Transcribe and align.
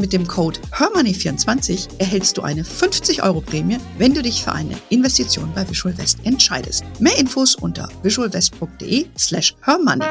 Mit 0.00 0.14
dem 0.14 0.26
Code 0.26 0.58
HERMONEY24 0.72 1.98
erhältst 1.98 2.38
du 2.38 2.42
eine 2.42 2.64
50 2.64 3.22
Euro 3.22 3.42
Prämie, 3.42 3.76
wenn 3.98 4.14
du 4.14 4.22
dich 4.22 4.42
für 4.42 4.52
eine 4.52 4.74
Investition 4.88 5.52
bei 5.54 5.68
Visual 5.68 5.96
West 5.98 6.20
entscheidest. 6.24 6.84
Mehr 7.00 7.18
Infos 7.18 7.54
unter 7.54 7.86
visualwest.de 8.02 9.08
slash 9.18 9.54
hermoney. 9.60 10.06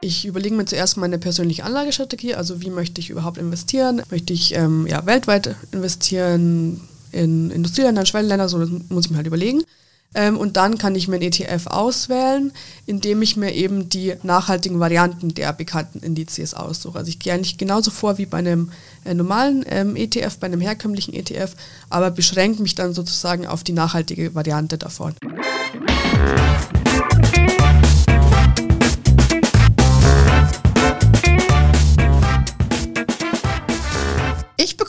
Ich 0.00 0.26
überlege 0.26 0.56
mir 0.56 0.64
zuerst 0.64 0.96
meine 0.96 1.18
persönliche 1.18 1.62
Anlagestrategie, 1.62 2.34
also 2.34 2.60
wie 2.60 2.70
möchte 2.70 3.00
ich 3.00 3.10
überhaupt 3.10 3.38
investieren? 3.38 4.02
Möchte 4.10 4.32
ich 4.32 4.56
ähm, 4.56 4.88
ja, 4.88 5.06
weltweit 5.06 5.54
investieren, 5.70 6.80
in 7.12 7.52
Industrieländern, 7.52 8.06
Schwellenländer, 8.06 8.48
so 8.48 8.58
das 8.58 8.68
muss 8.88 9.04
ich 9.04 9.10
mir 9.12 9.18
halt 9.18 9.28
überlegen. 9.28 9.62
Ähm, 10.12 10.36
und 10.36 10.56
dann 10.56 10.76
kann 10.76 10.96
ich 10.96 11.06
mir 11.06 11.16
ein 11.16 11.22
ETF 11.22 11.68
auswählen, 11.68 12.52
indem 12.84 13.22
ich 13.22 13.36
mir 13.36 13.52
eben 13.54 13.88
die 13.88 14.14
nachhaltigen 14.24 14.80
Varianten 14.80 15.34
der 15.34 15.52
bekannten 15.52 16.00
Indizes 16.00 16.52
aussuche. 16.52 16.98
Also 16.98 17.10
ich 17.10 17.20
gehe 17.20 17.32
eigentlich 17.32 17.58
genauso 17.58 17.92
vor 17.92 18.18
wie 18.18 18.26
bei 18.26 18.38
einem 18.38 18.72
äh, 19.04 19.14
normalen 19.14 19.64
ähm, 19.68 19.94
ETF, 19.94 20.38
bei 20.38 20.46
einem 20.48 20.60
herkömmlichen 20.60 21.14
ETF, 21.14 21.54
aber 21.90 22.10
beschränke 22.10 22.60
mich 22.60 22.74
dann 22.74 22.92
sozusagen 22.92 23.46
auf 23.46 23.62
die 23.62 23.72
nachhaltige 23.72 24.34
Variante 24.34 24.78
davon. 24.78 25.14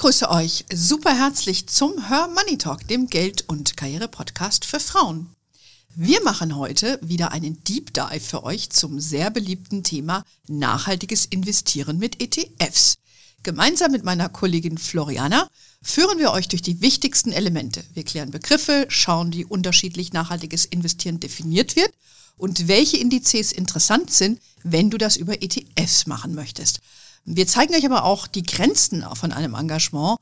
Begrüße 0.02 0.32
euch 0.32 0.66
super 0.74 1.16
herzlich 1.16 1.68
zum 1.68 2.08
Her 2.08 2.28
Money 2.34 2.58
Talk, 2.58 2.88
dem 2.88 3.06
Geld- 3.06 3.48
und 3.48 3.78
Karriere-Podcast 3.78 4.66
für 4.66 4.80
Frauen. 4.80 5.30
Wir 5.94 6.24
machen 6.24 6.56
heute 6.56 6.98
wieder 7.04 7.32
einen 7.32 7.64
Deep 7.66 7.94
Dive 7.94 8.20
für 8.20 8.44
euch 8.44 8.72
zum 8.72 9.00
sehr 9.00 9.30
beliebten 9.30 9.84
Thema 9.84 10.24
nachhaltiges 10.48 11.28
Investieren 11.28 12.00
mit 12.00 12.20
ETFs. 12.20 12.98
Gemeinsam 13.44 13.92
mit 13.92 14.04
meiner 14.04 14.28
Kollegin 14.28 14.80
Floriana 14.80 15.48
führen 15.84 16.18
wir 16.18 16.32
euch 16.32 16.48
durch 16.48 16.64
die 16.64 16.82
wichtigsten 16.82 17.32
Elemente. 17.32 17.84
Wir 17.94 18.04
klären 18.04 18.32
Begriffe, 18.32 18.88
schauen, 18.90 19.34
wie 19.34 19.46
unterschiedlich 19.46 20.14
nachhaltiges 20.14 20.66
Investieren 20.66 21.20
definiert 21.20 21.76
wird 21.76 21.94
und 22.38 22.68
welche 22.68 22.98
Indizes 22.98 23.52
interessant 23.52 24.12
sind, 24.12 24.42
wenn 24.64 24.90
du 24.90 24.98
das 24.98 25.16
über 25.16 25.44
ETFs 25.44 26.08
machen 26.08 26.34
möchtest. 26.34 26.80
Wir 27.26 27.48
zeigen 27.48 27.74
euch 27.76 27.86
aber 27.86 28.04
auch 28.04 28.28
die 28.28 28.44
Grenzen 28.44 29.06
von 29.14 29.32
einem 29.32 29.54
Engagement 29.54 30.18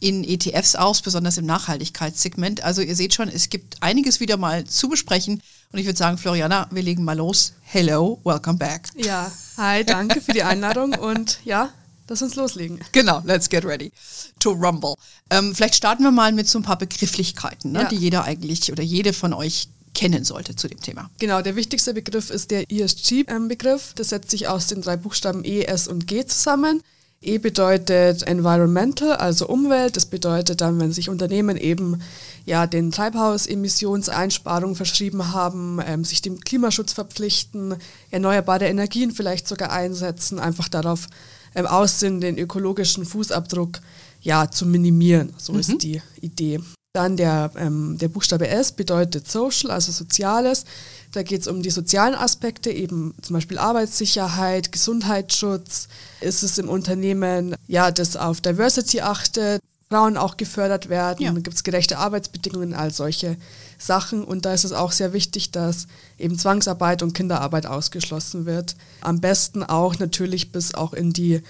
in 0.00 0.24
ETFs 0.24 0.76
aus, 0.76 1.02
besonders 1.02 1.38
im 1.38 1.46
Nachhaltigkeitssegment. 1.46 2.62
Also 2.62 2.82
ihr 2.82 2.94
seht 2.94 3.14
schon, 3.14 3.28
es 3.28 3.50
gibt 3.50 3.82
einiges 3.82 4.20
wieder 4.20 4.36
mal 4.36 4.64
zu 4.64 4.88
besprechen. 4.88 5.42
Und 5.72 5.78
ich 5.78 5.86
würde 5.86 5.98
sagen, 5.98 6.18
Floriana, 6.18 6.68
wir 6.70 6.82
legen 6.82 7.04
mal 7.04 7.16
los. 7.16 7.52
Hello, 7.62 8.20
welcome 8.24 8.58
back. 8.58 8.88
Ja, 8.96 9.30
hi, 9.56 9.84
danke 9.84 10.20
für 10.20 10.32
die 10.32 10.42
Einladung 10.42 10.94
und 10.94 11.40
ja, 11.44 11.70
lass 12.08 12.22
uns 12.22 12.36
loslegen. 12.36 12.80
Genau, 12.92 13.22
let's 13.24 13.48
get 13.48 13.64
ready 13.64 13.92
to 14.38 14.50
rumble. 14.50 14.94
Ähm, 15.30 15.54
vielleicht 15.54 15.74
starten 15.74 16.04
wir 16.04 16.10
mal 16.10 16.32
mit 16.32 16.48
so 16.48 16.58
ein 16.58 16.62
paar 16.62 16.78
Begrifflichkeiten, 16.78 17.72
ne, 17.72 17.82
ja. 17.82 17.88
die 17.88 17.96
jeder 17.96 18.24
eigentlich 18.24 18.72
oder 18.72 18.82
jede 18.82 19.12
von 19.12 19.34
euch 19.34 19.68
kennen 19.98 20.22
sollte 20.22 20.54
zu 20.54 20.68
dem 20.68 20.80
Thema. 20.80 21.10
Genau, 21.18 21.42
der 21.42 21.56
wichtigste 21.56 21.92
Begriff 21.92 22.30
ist 22.30 22.52
der 22.52 22.70
ESG-Begriff. 22.70 23.94
Das 23.96 24.10
setzt 24.10 24.30
sich 24.30 24.46
aus 24.46 24.68
den 24.68 24.80
drei 24.80 24.96
Buchstaben 24.96 25.44
E, 25.44 25.64
S 25.64 25.88
und 25.88 26.06
G 26.06 26.24
zusammen. 26.24 26.82
E 27.20 27.38
bedeutet 27.38 28.22
Environmental, 28.22 29.14
also 29.14 29.48
Umwelt. 29.48 29.96
Das 29.96 30.06
bedeutet 30.06 30.60
dann, 30.60 30.78
wenn 30.78 30.92
sich 30.92 31.08
Unternehmen 31.08 31.56
eben 31.56 32.00
ja 32.46 32.68
den 32.68 32.92
Treibhausemissionseinsparungen 32.92 34.76
verschrieben 34.76 35.32
haben, 35.32 35.80
ähm, 35.84 36.04
sich 36.04 36.22
dem 36.22 36.38
Klimaschutz 36.38 36.92
verpflichten, 36.92 37.74
erneuerbare 38.12 38.66
Energien 38.66 39.10
vielleicht 39.10 39.48
sogar 39.48 39.72
einsetzen, 39.72 40.38
einfach 40.38 40.68
darauf 40.68 41.08
ähm, 41.56 41.66
aus 41.66 41.98
sind, 41.98 42.20
den 42.20 42.38
ökologischen 42.38 43.04
Fußabdruck 43.04 43.80
ja 44.22 44.48
zu 44.48 44.64
minimieren. 44.64 45.34
So 45.38 45.54
mhm. 45.54 45.58
ist 45.58 45.82
die 45.82 46.00
Idee. 46.20 46.60
Dann 46.94 47.16
der, 47.16 47.50
ähm, 47.56 47.98
der 47.98 48.08
Buchstabe 48.08 48.48
S 48.48 48.72
bedeutet 48.72 49.30
Social, 49.30 49.70
also 49.70 49.92
Soziales. 49.92 50.64
Da 51.12 51.22
geht 51.22 51.42
es 51.42 51.46
um 51.46 51.62
die 51.62 51.70
sozialen 51.70 52.14
Aspekte, 52.14 52.70
eben 52.70 53.14
zum 53.22 53.34
Beispiel 53.34 53.58
Arbeitssicherheit, 53.58 54.72
Gesundheitsschutz. 54.72 55.88
Ist 56.20 56.42
es 56.42 56.58
im 56.58 56.68
Unternehmen, 56.68 57.54
ja, 57.66 57.90
das 57.90 58.16
auf 58.16 58.40
Diversity 58.40 59.00
achtet, 59.00 59.62
Frauen 59.90 60.16
auch 60.18 60.36
gefördert 60.36 60.88
werden, 60.88 61.24
ja. 61.24 61.32
gibt 61.32 61.54
es 61.54 61.64
gerechte 61.64 61.98
Arbeitsbedingungen, 61.98 62.74
all 62.74 62.92
solche 62.92 63.36
Sachen. 63.78 64.22
Und 64.22 64.44
da 64.44 64.52
ist 64.52 64.64
es 64.64 64.72
auch 64.72 64.92
sehr 64.92 65.12
wichtig, 65.12 65.50
dass 65.50 65.86
eben 66.18 66.38
Zwangsarbeit 66.38 67.02
und 67.02 67.14
Kinderarbeit 67.14 67.66
ausgeschlossen 67.66 68.44
wird. 68.44 68.76
Am 69.00 69.20
besten 69.20 69.62
auch 69.62 69.98
natürlich 69.98 70.52
bis 70.52 70.74
auch 70.74 70.92
in 70.92 71.12
die 71.12 71.42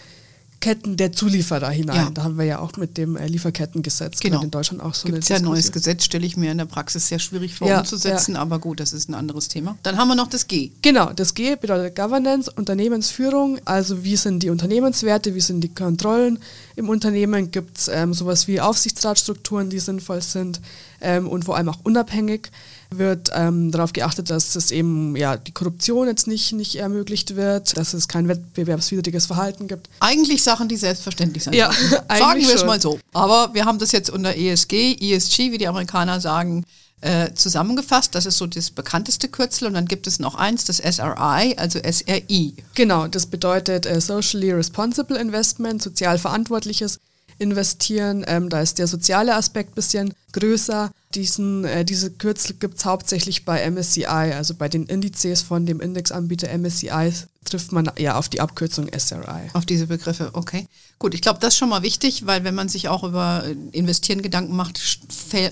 Ketten 0.61 0.97
der 0.97 1.13
Zulieferer 1.13 1.71
hinein. 1.71 1.97
Ja. 1.97 2.11
Da 2.11 2.25
haben 2.25 2.37
wir 2.37 2.45
ja 2.45 2.59
auch 2.59 2.77
mit 2.77 2.97
dem 2.97 3.17
äh, 3.17 3.27
Lieferkettengesetz 3.27 4.19
genau. 4.19 4.43
in 4.43 4.51
Deutschland 4.51 4.83
auch 4.83 4.95
so 4.95 5.07
Gibt's 5.07 5.31
eine 5.31 5.39
ja 5.39 5.45
ein 5.45 5.51
neues 5.51 5.71
Gesetz, 5.71 6.05
stelle 6.05 6.27
ich 6.27 6.37
mir 6.37 6.51
in 6.51 6.59
der 6.59 6.65
Praxis 6.65 7.09
sehr 7.09 7.21
schwierig 7.21 7.55
vor 7.55 7.69
ja, 7.69 7.79
umzusetzen, 7.79 8.35
ja. 8.35 8.41
aber 8.41 8.59
gut, 8.59 8.81
das 8.81 8.93
ist 8.93 9.09
ein 9.09 9.15
anderes 9.15 9.49
Thema. 9.49 9.79
Dann 9.85 9.97
haben 9.97 10.09
wir 10.09 10.17
noch 10.17 10.29
das 10.29 10.49
G. 10.49 10.73
Genau, 10.83 11.13
das 11.13 11.35
G 11.35 11.55
bedeutet 11.55 11.95
Governance, 11.95 12.51
Unternehmensführung, 12.55 13.61
also 13.65 14.03
wie 14.03 14.17
sind 14.17 14.43
die 14.43 14.51
Unternehmenswerte, 14.51 15.35
wie 15.35 15.41
sind 15.41 15.61
die 15.61 15.73
Kontrollen 15.73 16.41
im 16.75 16.89
Unternehmen, 16.89 17.51
gibt 17.51 17.79
es 17.79 17.89
ähm, 17.89 18.13
sowas 18.13 18.49
wie 18.49 18.61
Aufsichtsratstrukturen, 18.61 19.71
die 19.71 19.79
sinnvoll 19.79 20.23
sind 20.23 20.61
ähm, 21.01 21.29
und 21.29 21.45
vor 21.45 21.57
allem 21.57 21.69
auch 21.69 21.79
unabhängig 21.85 22.51
wird 22.91 23.31
ähm, 23.35 23.71
darauf 23.71 23.93
geachtet, 23.93 24.31
dass 24.31 24.57
es 24.57 24.71
eben 24.71 25.15
ja 25.17 25.37
die 25.37 25.53
Korruption 25.53 26.07
jetzt 26.07 26.27
nicht, 26.27 26.53
nicht 26.53 26.77
ermöglicht 26.77 27.37
wird, 27.37 27.77
dass 27.77 27.95
es 27.95 28.09
kein 28.09 28.29
wettbewerbswidriges 28.29 29.27
Verhalten 29.27 29.69
gibt. 29.69 29.89
Eigentlich 30.01 30.43
Sachen, 30.43 30.69
die 30.69 30.77
selbstverständlich 30.77 31.45
sind. 31.45 31.55
Ja, 31.55 31.71
sagen 32.19 32.41
wir 32.41 32.55
es 32.55 32.65
mal 32.65 32.81
so. 32.81 32.99
Aber 33.13 33.53
wir 33.53 33.65
haben 33.65 33.79
das 33.79 33.93
jetzt 33.93 34.11
unter 34.11 34.35
ESG, 34.35 34.97
ESG, 35.01 35.53
wie 35.53 35.59
die 35.59 35.69
Amerikaner 35.69 36.21
sagen, 36.21 36.65
äh, 37.01 37.33
zusammengefasst. 37.35 38.15
Das 38.15 38.27
ist 38.27 38.39
so 38.39 38.47
das 38.47 38.71
bekannteste 38.71 39.29
Kürzel 39.29 39.69
und 39.69 39.75
dann 39.75 39.87
gibt 39.87 40.07
es 40.07 40.19
noch 40.19 40.35
eins, 40.35 40.65
das 40.65 40.79
SRI, 40.79 41.55
also 41.57 41.79
SRI. 41.79 42.55
Genau, 42.75 43.07
das 43.07 43.27
bedeutet 43.27 43.87
äh, 43.87 44.01
Socially 44.01 44.53
Responsible 44.53 45.19
Investment, 45.19 45.83
sozial 45.83 46.19
verantwortliches 46.19 46.99
investieren. 47.39 48.25
Ähm, 48.27 48.49
da 48.49 48.61
ist 48.61 48.79
der 48.79 48.87
soziale 48.87 49.35
Aspekt 49.35 49.73
ein 49.73 49.75
bisschen 49.75 50.15
größer. 50.33 50.91
Diesen, 51.15 51.65
äh, 51.65 51.85
diese 51.85 52.11
Kürzel 52.11 52.57
gibt 52.59 52.79
es 52.79 52.85
hauptsächlich 52.85 53.45
bei 53.45 53.63
MSCI, 53.71 54.05
also 54.05 54.55
bei 54.55 54.69
den 54.69 54.85
Indizes 54.85 55.43
von 55.43 55.65
dem 55.65 55.81
Indexanbieter 55.81 56.49
MSCI 56.57 57.13
trifft 57.45 57.73
man 57.73 57.91
eher 57.97 58.19
auf 58.19 58.29
die 58.29 58.41
Abkürzung 58.41 58.89
SRI. 58.97 59.51
Auf 59.55 59.65
diese 59.65 59.87
Begriffe, 59.87 60.31
okay. 60.35 60.67
Gut, 60.99 61.15
ich 61.15 61.23
glaube, 61.23 61.39
das 61.41 61.55
ist 61.55 61.59
schon 61.59 61.71
mal 61.71 61.83
wichtig, 61.83 62.27
weil 62.27 62.45
wenn 62.45 62.55
man 62.55 62.69
sich 62.69 62.89
auch 62.89 63.05
über 63.05 63.45
äh, 63.47 63.53
Investieren 63.73 64.21
Gedanken 64.21 64.55
macht, 64.55 64.79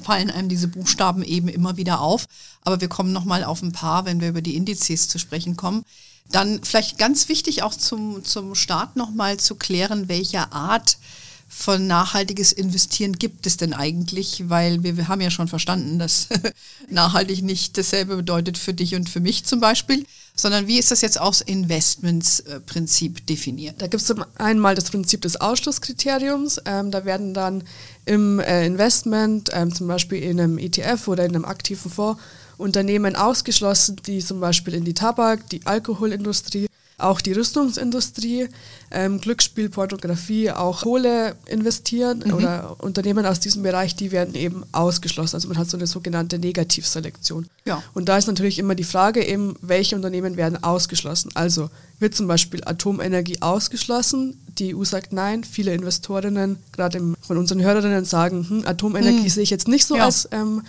fallen 0.03 0.31
einem 0.31 0.49
diese 0.49 0.69
Buchstaben 0.69 1.23
eben 1.23 1.49
immer 1.49 1.77
wieder 1.77 2.01
auf. 2.01 2.27
Aber 2.63 2.81
wir 2.81 2.89
kommen 2.89 3.13
nochmal 3.13 3.45
auf 3.45 3.63
ein 3.63 3.73
paar, 3.73 4.05
wenn 4.05 4.21
wir 4.21 4.29
über 4.29 4.43
die 4.43 4.57
Indizes 4.57 5.09
zu 5.09 5.19
sprechen 5.19 5.57
kommen. 5.57 5.85
Dann 6.31 6.63
vielleicht 6.63 6.99
ganz 6.99 7.29
wichtig 7.29 7.63
auch 7.63 7.75
zum, 7.75 8.25
zum 8.25 8.55
Start 8.55 8.97
nochmal 8.97 9.37
zu 9.39 9.55
klären, 9.55 10.09
welche 10.09 10.53
Art 10.53 10.99
von 11.49 11.87
nachhaltiges 11.87 12.53
Investieren 12.53 13.13
gibt 13.15 13.47
es 13.47 13.57
denn 13.57 13.73
eigentlich? 13.73 14.49
Weil 14.49 14.83
wir, 14.83 14.97
wir 14.97 15.09
haben 15.09 15.21
ja 15.21 15.31
schon 15.31 15.49
verstanden, 15.49 15.99
dass 15.99 16.29
nachhaltig 16.91 17.43
nicht 17.43 17.79
dasselbe 17.79 18.17
bedeutet 18.17 18.59
für 18.59 18.75
dich 18.75 18.95
und 18.95 19.09
für 19.09 19.21
mich 19.21 19.45
zum 19.45 19.61
Beispiel, 19.61 20.05
sondern 20.35 20.67
wie 20.67 20.79
ist 20.79 20.91
das 20.91 21.01
jetzt 21.01 21.21
aus 21.21 21.41
Investmentsprinzip 21.41 23.27
definiert? 23.27 23.81
Da 23.81 23.87
gibt 23.87 24.03
es 24.03 24.15
einmal 24.37 24.75
das 24.75 24.91
Prinzip 24.91 25.23
des 25.23 25.41
Ausschlusskriteriums. 25.41 26.61
Ähm, 26.67 26.91
da 26.91 27.05
werden 27.05 27.33
dann 27.33 27.65
im 28.05 28.41
äh, 28.41 28.67
Investment, 28.67 29.51
ähm, 29.53 29.75
zum 29.75 29.87
Beispiel 29.87 30.23
in 30.23 30.41
einem 30.41 30.59
ETF 30.59 31.09
oder 31.09 31.25
in 31.25 31.35
einem 31.35 31.45
aktiven 31.45 31.91
Fonds, 31.91 32.21
Unternehmen 32.59 33.17
ausgeschlossen, 33.17 33.97
die 34.07 34.21
zum 34.21 34.41
Beispiel 34.41 34.75
in 34.75 34.85
die 34.85 34.95
Tabak, 34.95 35.49
die 35.51 35.67
Alkoholindustrie 35.67 36.67
auch 36.99 37.21
die 37.21 37.33
Rüstungsindustrie, 37.33 38.49
ähm, 38.91 39.21
Glücksspiel, 39.21 39.69
Pornografie, 39.69 40.51
auch 40.51 40.83
Kohle 40.83 41.37
investieren 41.47 42.23
mhm. 42.25 42.35
oder 42.35 42.77
Unternehmen 42.79 43.27
aus 43.27 43.39
diesem 43.39 43.63
Bereich, 43.63 43.95
die 43.97 44.13
werden 44.13 44.35
eben 44.35 44.65
ausgeschlossen. 44.73 45.37
Also 45.37 45.49
man 45.49 45.59
hat 45.59 45.69
so 45.69 45.77
eine 45.77 45.87
sogenannte 45.87 46.39
Negativselektion. 46.39 47.49
Ja. 47.67 47.83
Und 47.93 48.09
da 48.09 48.17
ist 48.17 48.29
natürlich 48.29 48.59
immer 48.59 48.75
die 48.75 48.85
Frage 48.85 49.23
eben, 49.27 49.57
welche 49.61 49.95
Unternehmen 49.95 50.39
werden 50.39 50.63
ausgeschlossen. 50.63 51.31
Also 51.35 51.69
wird 51.99 52.15
zum 52.15 52.29
Beispiel 52.29 52.63
Atomenergie 52.65 53.43
ausgeschlossen? 53.43 54.41
Die 54.59 54.75
EU 54.75 54.85
sagt 54.85 55.13
nein. 55.13 55.45
Viele 55.45 55.75
Investorinnen, 55.75 56.59
gerade 56.73 57.01
von 57.21 57.37
unseren 57.37 57.61
Hörerinnen, 57.61 58.07
sagen, 58.07 58.49
hm, 58.49 58.67
Atomenergie 58.67 59.25
mhm. 59.25 59.29
sehe 59.29 59.43
ich 59.43 59.51
jetzt 59.51 59.69
nicht 59.69 59.85
so 59.85 59.97
ja. 59.97 60.07
als 60.07 60.29
ähm, 60.33 60.63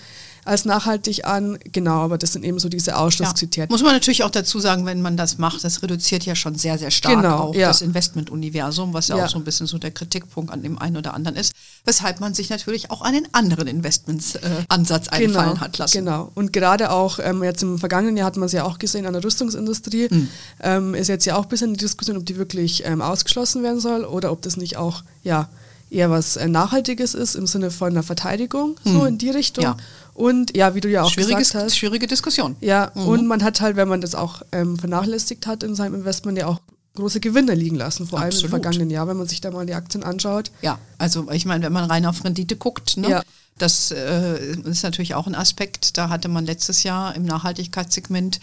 als 0.48 0.66
nachhaltig 0.66 1.26
an. 1.26 1.60
Genau, 1.72 2.00
aber 2.02 2.18
das 2.18 2.34
sind 2.34 2.44
eben 2.46 2.60
so 2.60 2.70
diese 2.70 2.98
Ausschlusskriterien. 2.98 3.70
Ja. 3.70 3.74
Muss 3.74 3.84
man 3.84 3.94
natürlich 3.94 4.24
auch 4.24 4.30
dazu 4.30 4.60
sagen, 4.60 4.86
wenn 4.86 5.02
man 5.02 5.18
das 5.18 5.38
macht, 5.38 5.64
das 5.64 5.84
reduziert 5.84 6.26
ja 6.26 6.36
schon 6.36 6.56
sehr, 6.56 6.78
sehr 6.78 6.92
stark 6.92 7.16
genau, 7.16 7.38
auch 7.38 7.56
ja. 7.56 7.68
das 7.68 7.82
Investmentuniversum, 7.82 8.94
was 8.94 9.10
ja, 9.10 9.18
ja, 9.18 9.26
auch 9.26 9.30
so 9.30 9.38
ein 9.38 9.44
bisschen 9.44 9.68
so 9.68 9.78
der 9.78 9.92
Kritikpunkt 9.92 10.52
an 10.52 10.64
dem 10.64 10.78
einen 10.80 10.98
oder 10.98 11.14
anderen 11.14 11.38
ist, 11.38 11.54
weshalb 11.86 12.20
man 12.20 12.34
sich 12.34 12.50
natürlich 12.50 12.90
auch 12.92 13.02
einen 13.02 13.28
anderen 13.34 13.68
Investmentsansatz 13.68 15.08
äh, 15.08 15.12
einfallen 15.12 15.50
genau, 15.50 15.60
hat 15.60 15.78
lassen. 15.78 15.98
Genau, 15.98 16.32
und 16.36 16.54
gerade 16.54 16.92
auch 16.92 17.20
ähm, 17.20 17.44
jetzt 17.44 17.64
im 17.64 17.78
vergangenen 17.78 18.18
Jahr 18.18 18.28
hat 18.28 18.38
man 18.38 18.46
es 18.46 18.54
ja 18.54 18.64
auch 18.64 18.80
gesehen 18.80 19.06
an 19.06 19.14
der 19.14 19.24
Rüstungsindustrie, 19.24 20.08
mhm. 20.10 20.30
ähm, 20.62 20.96
ist 20.96 21.10
jetzt 21.10 21.26
ja 21.26 21.36
auch 21.36 21.44
ein 21.44 21.50
bisschen 21.50 21.74
die 21.74 21.80
Diskussion, 21.80 22.18
ob 22.18 22.26
die 22.26 22.38
wirklich 22.38 22.86
ähm, 22.86 23.02
ausgeschlossen 23.02 23.64
werden 23.64 23.80
soll 23.80 24.06
oder 24.06 24.32
ob 24.32 24.42
das 24.42 24.58
nicht 24.58 24.78
auch, 24.78 25.04
ja, 25.24 25.50
eher 25.90 26.10
was 26.10 26.36
äh, 26.36 26.48
Nachhaltiges 26.48 27.14
ist 27.14 27.36
im 27.36 27.48
Sinne 27.48 27.72
von 27.72 27.90
einer 27.90 28.04
Verteidigung, 28.04 28.76
hm. 28.84 28.94
so 28.94 29.06
in 29.06 29.18
die 29.18 29.30
Richtung. 29.30 29.64
Ja. 29.64 29.78
Und 30.14 30.58
ja, 30.58 30.74
wie 30.74 30.82
du 30.82 30.90
ja 30.90 31.04
auch 31.04 31.12
Schwieriges, 31.12 31.50
gesagt 31.50 31.66
hast. 31.66 31.78
Schwierige 31.78 32.08
Diskussion. 32.08 32.56
Ja, 32.60 32.92
mhm. 32.96 33.08
und 33.08 33.28
man 33.28 33.44
hat 33.44 33.62
halt, 33.62 33.76
wenn 33.76 33.88
man 33.88 34.02
das 34.02 34.16
auch 34.16 34.42
ähm, 34.52 34.78
vernachlässigt 34.78 35.46
hat 35.46 35.62
in 35.62 35.76
seinem 35.76 35.94
Investment, 35.94 36.38
ja 36.40 36.48
auch 36.48 36.60
große 36.96 37.20
Gewinne 37.20 37.54
liegen 37.54 37.76
lassen, 37.76 38.08
vor 38.08 38.20
Absolut. 38.20 38.34
allem 38.34 38.46
im 38.46 38.50
vergangenen 38.50 38.90
Jahr, 38.90 39.08
wenn 39.08 39.18
man 39.18 39.28
sich 39.28 39.42
da 39.42 39.52
mal 39.52 39.68
die 39.68 39.76
Aktien 39.76 40.04
anschaut. 40.04 40.52
Ja, 40.62 40.80
also 40.98 41.32
ich 41.32 41.46
meine, 41.46 41.64
wenn 41.64 41.74
man 41.74 41.86
rein 41.86 42.06
auf 42.08 42.24
Rendite 42.24 42.56
guckt, 42.56 42.98
ne, 42.98 43.10
ja. 43.10 43.24
das 43.60 43.92
äh, 43.92 44.56
ist 44.64 44.82
natürlich 44.82 45.14
auch 45.14 45.28
ein 45.28 45.36
Aspekt. 45.36 45.98
Da 45.98 46.10
hatte 46.10 46.28
man 46.28 46.46
letztes 46.46 46.82
Jahr 46.82 47.16
im 47.16 47.24
Nachhaltigkeitssegment 47.24 48.40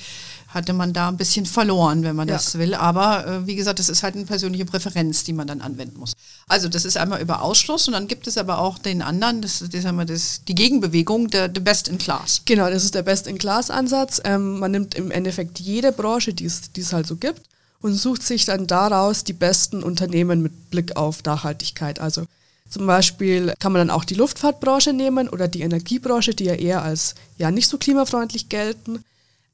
hatte 0.55 0.73
man 0.73 0.93
da 0.93 1.09
ein 1.09 1.17
bisschen 1.17 1.45
verloren, 1.45 2.05
wenn 2.05 2.17
man 2.17 2.29
ja. 2.29 2.35
das 2.35 2.57
will. 2.59 2.75
Aber 2.75 3.27
äh, 3.27 3.47
wie 3.47 3.57
gesagt, 3.57 3.81
das 3.81 3.89
ist 3.89 4.03
halt 4.03 4.15
eine 4.15 4.25
persönliche 4.25 4.65
Präferenz, 4.65 5.25
die 5.25 5.33
man 5.33 5.47
dann 5.47 5.61
anwenden 5.61 5.99
muss. 5.99 6.15
Also 6.47 6.69
das 6.69 6.85
ist 6.85 6.97
einmal 6.97 7.21
über 7.21 7.43
Ausschluss 7.43 7.89
und 7.89 7.93
dann 7.93 8.07
gibt 8.07 8.27
es 8.27 8.39
aber 8.39 8.59
auch 8.59 8.79
den 8.79 9.03
anderen, 9.03 9.43
das, 9.43 9.65
das 9.71 9.85
haben 9.85 9.97
wir 9.97 10.05
das, 10.05 10.43
die 10.47 10.55
Gegenbewegung, 10.55 11.29
der, 11.29 11.49
der 11.49 11.61
Best 11.61 11.89
in 11.89 11.99
Class. 11.99 12.43
Genau, 12.45 12.71
das 12.71 12.85
ist 12.85 12.95
der 12.95 13.03
Best 13.03 13.27
in 13.27 13.37
Class 13.37 13.71
Ansatz. 13.71 14.21
Ähm, 14.25 14.61
man 14.61 14.71
nimmt 14.71 14.95
im 14.95 15.11
Endeffekt 15.11 15.59
jede 15.59 15.93
Branche, 15.93 16.33
die 16.33 16.47
es 16.47 16.93
halt 16.93 17.07
so 17.07 17.17
gibt, 17.17 17.43
und 17.81 17.95
sucht 17.95 18.23
sich 18.23 18.47
dann 18.47 18.67
daraus 18.67 19.25
die 19.25 19.35
besten 19.35 19.83
Unternehmen 19.83 20.41
mit 20.41 20.71
Blick 20.71 20.97
auf 20.97 21.23
Nachhaltigkeit. 21.25 22.01
Also 22.01 22.25
zum 22.71 22.87
Beispiel 22.87 23.53
kann 23.59 23.73
man 23.73 23.87
dann 23.87 23.95
auch 23.95 24.05
die 24.05 24.15
Luftfahrtbranche 24.15 24.93
nehmen 24.93 25.29
oder 25.29 25.49
die 25.49 25.61
Energiebranche, 25.61 26.35
die 26.35 26.45
ja 26.45 26.55
eher 26.55 26.83
als 26.83 27.15
ja 27.37 27.51
nicht 27.51 27.69
so 27.69 27.77
klimafreundlich 27.77 28.49
gelten. 28.49 29.05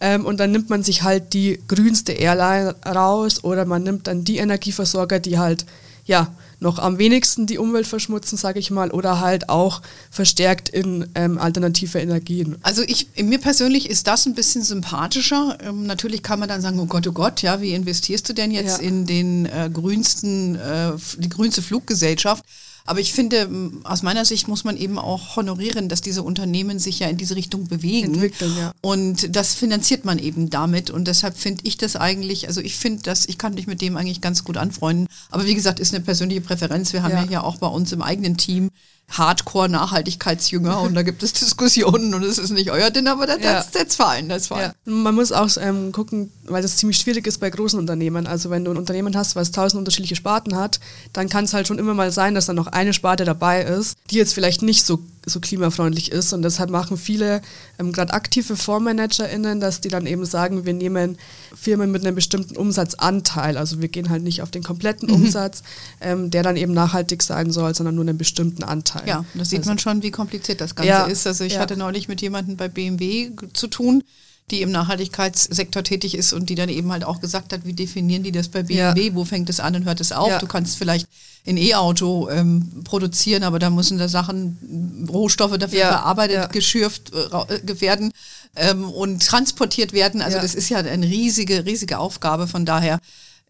Ähm, 0.01 0.25
und 0.25 0.41
dann 0.41 0.51
nimmt 0.51 0.71
man 0.71 0.83
sich 0.83 1.03
halt 1.03 1.35
die 1.35 1.61
grünste 1.69 2.13
Airline 2.13 2.75
raus 2.87 3.45
oder 3.45 3.65
man 3.67 3.83
nimmt 3.83 4.07
dann 4.07 4.25
die 4.25 4.39
Energieversorger, 4.39 5.21
die 5.21 5.39
halt 5.39 5.67
ja 6.07 6.35
noch 6.61 6.79
am 6.79 6.99
wenigsten 6.99 7.47
die 7.47 7.59
Umwelt 7.59 7.87
verschmutzen, 7.87 8.37
sage 8.37 8.59
ich 8.59 8.71
mal, 8.71 8.91
oder 8.91 9.21
halt 9.21 9.49
auch 9.49 9.81
verstärkt 10.11 10.69
in 10.69 11.09
ähm, 11.15 11.39
alternative 11.39 11.99
Energien. 11.99 12.59
Also 12.63 12.83
ich, 12.83 13.09
mir 13.17 13.39
persönlich 13.39 13.89
ist 13.89 14.07
das 14.07 14.27
ein 14.27 14.35
bisschen 14.35 14.63
sympathischer. 14.63 15.57
Ähm, 15.63 15.87
natürlich 15.87 16.23
kann 16.23 16.39
man 16.39 16.49
dann 16.49 16.61
sagen, 16.61 16.79
oh 16.79 16.87
Gott, 16.87 17.07
oh 17.07 17.13
Gott, 17.13 17.41
ja, 17.43 17.61
wie 17.63 17.73
investierst 17.73 18.29
du 18.29 18.35
denn 18.35 18.51
jetzt 18.51 18.83
ja. 18.83 18.89
in 18.89 19.07
den 19.07 19.47
äh, 19.47 19.71
grünsten, 19.73 20.57
äh, 20.57 20.93
die 21.17 21.31
grünste 21.31 21.63
Fluggesellschaft? 21.63 22.45
Aber 22.91 22.99
ich 22.99 23.13
finde, 23.13 23.49
aus 23.85 24.03
meiner 24.03 24.25
Sicht 24.25 24.49
muss 24.49 24.65
man 24.65 24.77
eben 24.77 24.99
auch 24.99 25.37
honorieren, 25.37 25.89
dass 25.89 26.01
diese 26.01 26.25
Unternehmen 26.25 26.81
sich 26.81 26.99
ja 26.99 27.07
in 27.07 27.17
diese 27.17 27.37
Richtung 27.37 27.69
bewegen. 27.69 28.33
Ja. 28.41 28.73
Und 28.81 29.37
das 29.37 29.55
finanziert 29.55 30.05
man 30.05 30.19
eben 30.19 30.51
damit. 30.51 30.91
Und 30.91 31.07
deshalb 31.07 31.39
finde 31.39 31.63
ich 31.69 31.77
das 31.77 31.95
eigentlich, 31.95 32.49
also 32.49 32.61
ich 32.61 32.75
finde 32.75 33.05
das, 33.05 33.29
ich 33.29 33.39
kann 33.39 33.55
mich 33.55 33.69
mit 33.69 33.81
dem 33.81 33.97
eigentlich 33.97 34.21
ganz 34.21 34.43
gut 34.43 34.57
anfreunden. 34.57 35.07
Aber 35.31 35.47
wie 35.47 35.55
gesagt, 35.55 35.79
ist 35.79 35.95
eine 35.95 36.03
persönliche 36.03 36.41
Präferenz. 36.41 36.93
Wir 36.93 37.05
haben 37.05 37.13
ja, 37.13 37.23
ja 37.23 37.29
hier 37.29 37.45
auch 37.45 37.59
bei 37.59 37.69
uns 37.69 37.93
im 37.93 38.03
eigenen 38.03 38.37
Team 38.37 38.71
Hardcore-Nachhaltigkeitsjünger 39.11 40.81
und 40.81 40.95
da 40.95 41.03
gibt 41.03 41.23
es 41.23 41.33
Diskussionen 41.33 42.15
und 42.15 42.23
es 42.23 42.39
ist 42.39 42.51
nicht 42.51 42.71
euer 42.71 42.91
Ding, 42.91 43.09
aber 43.09 43.27
das, 43.27 43.43
ja. 43.43 43.63
that's 43.73 43.97
fine, 43.97 44.29
that's 44.29 44.49
fine. 44.49 44.61
Ja. 44.61 44.73
Man 44.85 45.15
muss 45.15 45.33
auch 45.33 45.49
ähm, 45.61 45.93
gucken, 45.93 46.33
weil 46.45 46.63
das 46.63 46.77
ziemlich 46.77 46.99
schwierig 46.99 47.27
ist 47.27 47.39
bei 47.39 47.51
großen 47.51 47.79
Unternehmen. 47.79 48.27
Also 48.27 48.51
wenn 48.51 48.65
du 48.65 48.71
ein 48.71 48.77
Unternehmen 48.77 49.17
hast, 49.17 49.37
was 49.37 49.51
tausend 49.51 49.79
unterschiedliche 49.79 50.17
Sparten 50.17 50.57
hat, 50.57 50.81
dann 51.13 51.29
kann 51.29 51.45
es 51.45 51.55
halt 51.55 51.67
schon 51.67 51.79
immer 51.79 51.95
mal 51.95 52.13
sein, 52.13 52.35
dass 52.35 52.47
da 52.47 52.53
noch 52.53 52.69
eine 52.69 52.93
Sparte 52.93 53.25
dabei 53.25 53.63
ist, 53.63 53.97
die 54.11 54.17
jetzt 54.17 54.33
vielleicht 54.33 54.63
nicht 54.63 54.85
so 54.85 55.01
so 55.27 55.41
klimafreundlich 55.41 56.11
ist. 56.13 56.33
Und 56.33 56.43
deshalb 56.43 56.71
machen 56.71 56.97
viele, 56.97 57.43
ähm, 57.79 57.93
gerade 57.93 58.13
aktive 58.13 58.57
FondsmanagerInnen, 58.57 59.61
dass 59.61 59.81
die 59.81 59.89
dann 59.89 60.07
eben 60.07 60.25
sagen, 60.25 60.65
wir 60.65 60.73
nehmen 60.73 61.19
Firmen 61.55 61.91
mit 61.91 62.05
einem 62.05 62.15
bestimmten 62.15 62.57
Umsatzanteil. 62.57 63.57
Also 63.57 63.81
wir 63.81 63.89
gehen 63.89 64.11
halt 64.11 64.23
nicht 64.23 64.43
auf 64.43 64.51
den 64.51 64.63
kompletten 64.63 65.09
mhm. 65.09 65.17
Umsatz, 65.17 65.63
ähm, 66.01 66.31
der 66.31 66.43
dann 66.43 66.57
eben 66.57 66.73
nachhaltig 66.73 67.23
sein 67.23 67.51
soll, 67.51 67.75
sondern 67.75 67.95
nur 67.95 68.05
einen 68.05 68.19
bestimmten 68.19 68.63
Anteil. 68.63 69.07
Ja, 69.07 69.25
das 69.35 69.51
sieht 69.51 69.61
also, 69.61 69.71
man 69.71 69.79
schon, 69.79 70.03
wie 70.03 70.11
kompliziert 70.11 70.61
das 70.61 70.75
Ganze 70.75 70.89
ja, 70.89 71.05
ist. 71.05 71.27
Also 71.27 71.45
ich 71.45 71.55
ja. 71.55 71.61
hatte 71.61 71.77
neulich 71.77 72.09
mit 72.09 72.21
jemandem 72.23 72.57
bei 72.57 72.69
BMW 72.69 73.31
zu 73.53 73.67
tun, 73.67 74.03
die 74.51 74.63
im 74.63 74.71
Nachhaltigkeitssektor 74.71 75.83
tätig 75.83 76.15
ist 76.15 76.33
und 76.33 76.51
die 76.51 76.55
dann 76.55 76.69
eben 76.69 76.91
halt 76.93 77.05
auch 77.05 77.21
gesagt 77.21 77.53
hat, 77.53 77.65
wie 77.65 77.73
definieren 77.73 78.23
die 78.23 78.33
das 78.33 78.49
bei 78.49 78.63
BMW, 78.63 79.07
ja. 79.07 79.15
wo 79.15 79.25
fängt 79.25 79.49
es 79.51 79.61
an 79.61 79.77
und 79.77 79.85
hört 79.85 80.01
es 80.01 80.13
auf? 80.13 80.29
Ja. 80.29 80.39
Du 80.39 80.47
kannst 80.47 80.77
vielleicht 80.77 81.07
ein 81.47 81.57
E-Auto 81.57 82.29
ähm, 82.29 82.83
produzieren, 82.85 83.43
aber 83.43 83.59
da 83.59 83.71
müssen 83.71 83.99
da 83.99 84.09
Sachen, 84.09 85.07
Rohstoffe 85.11 85.57
dafür 85.59 85.79
ja. 85.79 85.89
verarbeitet, 85.89 86.53
geschürft 86.53 87.13
äh, 87.13 87.81
werden 87.81 88.13
ähm, 88.57 88.85
und 88.85 89.27
transportiert 89.27 89.93
werden. 89.93 90.21
Also 90.21 90.39
das 90.39 90.55
ist 90.55 90.69
ja 90.69 90.79
eine 90.79 91.07
riesige, 91.07 91.65
riesige 91.65 91.99
Aufgabe. 91.99 92.47
Von 92.47 92.67
daher 92.67 93.01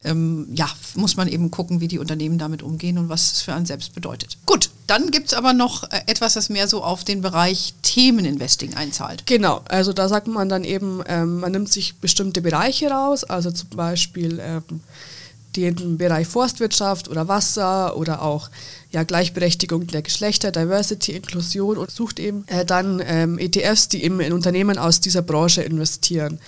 ähm, 0.03 0.49
ja, 0.53 0.69
muss 0.95 1.17
man 1.17 1.29
eben 1.29 1.51
gucken, 1.51 1.81
wie 1.81 1.89
die 1.89 1.99
Unternehmen 1.99 2.39
damit 2.39 2.63
umgehen 2.63 2.97
und 2.97 3.09
was 3.09 3.33
es 3.33 3.43
für 3.43 3.53
einen 3.53 3.67
selbst 3.67 3.95
bedeutet. 3.95 4.39
Gut, 4.47 4.71
dann 4.87 5.11
gibt 5.11 5.29
es 5.29 5.35
aber 5.35 5.53
noch 5.53 5.85
äh, 5.85 6.01
etwas, 6.07 6.35
das 6.35 6.49
mehr 6.49 6.69
so 6.69 6.83
auf 6.83 7.05
den 7.05 7.21
Bereich 7.21 7.75
Themeninvesting 7.83 8.75
einzahlt. 8.75 9.27
Genau, 9.27 9.61
also 9.69 9.93
da 9.93 10.09
sagt 10.09 10.27
man 10.27 10.49
dann 10.49 10.65
eben, 10.65 11.03
ähm, 11.07 11.41
man 11.41 11.53
nimmt 11.53 11.71
sich 11.71 11.97
bestimmte 11.97 12.41
Bereiche 12.41 12.91
raus, 12.91 13.25
also 13.25 13.51
zum 13.51 13.69
Beispiel 13.71 14.41
ähm, 14.43 14.81
den 15.55 15.99
Bereich 15.99 16.29
Forstwirtschaft 16.29 17.09
oder 17.09 17.29
Wasser 17.29 17.97
oder 17.97 18.23
auch 18.23 18.49
ja, 18.93 19.03
Gleichberechtigung 19.03 19.87
der 19.87 20.01
Geschlechter, 20.01 20.51
Diversity, 20.51 21.13
Inklusion 21.13 21.77
und 21.77 21.91
sucht 21.91 22.21
eben 22.21 22.45
äh, 22.47 22.65
dann 22.65 23.03
ähm, 23.05 23.39
ETFs, 23.39 23.89
die 23.89 24.03
eben 24.03 24.21
in 24.21 24.33
Unternehmen 24.33 24.79
aus 24.79 25.01
dieser 25.01 25.23
Branche 25.23 25.63
investieren 25.63 26.39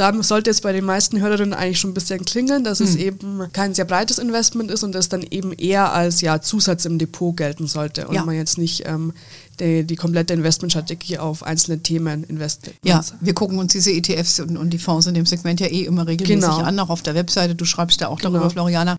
da 0.00 0.22
sollte 0.22 0.48
es 0.48 0.62
bei 0.62 0.72
den 0.72 0.86
meisten 0.86 1.20
Hörerinnen 1.20 1.52
eigentlich 1.52 1.78
schon 1.78 1.90
ein 1.90 1.94
bisschen 1.94 2.24
klingeln, 2.24 2.64
dass 2.64 2.80
mhm. 2.80 2.86
es 2.86 2.92
hm. 2.94 3.00
eben 3.00 3.52
kein 3.52 3.74
sehr 3.74 3.84
breites 3.84 4.18
Investment 4.18 4.70
ist 4.70 4.82
und 4.82 4.92
das 4.92 5.10
dann 5.10 5.22
eben 5.22 5.52
eher 5.52 5.92
als 5.92 6.22
ja, 6.22 6.40
Zusatz 6.40 6.86
im 6.86 6.98
Depot 6.98 7.36
gelten 7.36 7.66
sollte 7.66 8.08
und 8.08 8.14
ja. 8.14 8.24
man 8.24 8.34
jetzt 8.34 8.56
nicht 8.56 8.84
ähm, 8.86 9.12
die, 9.60 9.84
die, 9.84 9.96
komplette 9.96 10.32
Investmentstrategie 10.32 11.18
auf 11.18 11.42
einzelne 11.42 11.82
Themen 11.82 12.24
investiert. 12.24 12.76
Ja, 12.82 13.04
wir 13.20 13.34
gucken 13.34 13.58
uns 13.58 13.72
diese 13.72 13.92
ETFs 13.92 14.40
und, 14.40 14.56
und, 14.56 14.70
die 14.70 14.78
Fonds 14.78 15.06
in 15.06 15.12
dem 15.12 15.26
Segment 15.26 15.60
ja 15.60 15.66
eh 15.66 15.82
immer 15.82 16.06
regelmäßig 16.06 16.48
genau. 16.48 16.62
an, 16.62 16.78
auch 16.78 16.88
auf 16.88 17.02
der 17.02 17.14
Webseite. 17.14 17.54
Du 17.54 17.66
schreibst 17.66 18.00
ja 18.00 18.08
auch 18.08 18.20
darüber, 18.20 18.40
genau. 18.40 18.50
Floriana. 18.52 18.96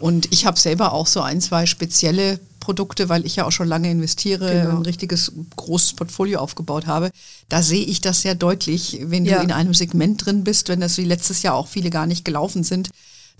Und 0.00 0.32
ich 0.32 0.44
habe 0.46 0.58
selber 0.58 0.92
auch 0.92 1.06
so 1.06 1.20
ein, 1.20 1.40
zwei 1.40 1.66
spezielle 1.66 2.40
Produkte, 2.60 3.08
weil 3.08 3.26
ich 3.26 3.36
ja 3.36 3.46
auch 3.46 3.52
schon 3.52 3.68
lange 3.68 3.90
investiere, 3.90 4.50
genau. 4.50 4.76
ein 4.76 4.82
richtiges 4.82 5.32
großes 5.56 5.92
Portfolio 5.94 6.40
aufgebaut 6.40 6.86
habe. 6.86 7.10
Da 7.48 7.62
sehe 7.62 7.84
ich 7.84 8.00
das 8.00 8.22
sehr 8.22 8.34
deutlich, 8.34 9.00
wenn 9.02 9.24
ja. 9.24 9.38
du 9.38 9.44
in 9.44 9.52
einem 9.52 9.74
Segment 9.74 10.24
drin 10.24 10.44
bist, 10.44 10.68
wenn 10.68 10.80
das 10.80 10.96
wie 10.96 11.04
letztes 11.04 11.42
Jahr 11.42 11.54
auch 11.54 11.68
viele 11.68 11.90
gar 11.90 12.06
nicht 12.06 12.24
gelaufen 12.24 12.64
sind 12.64 12.88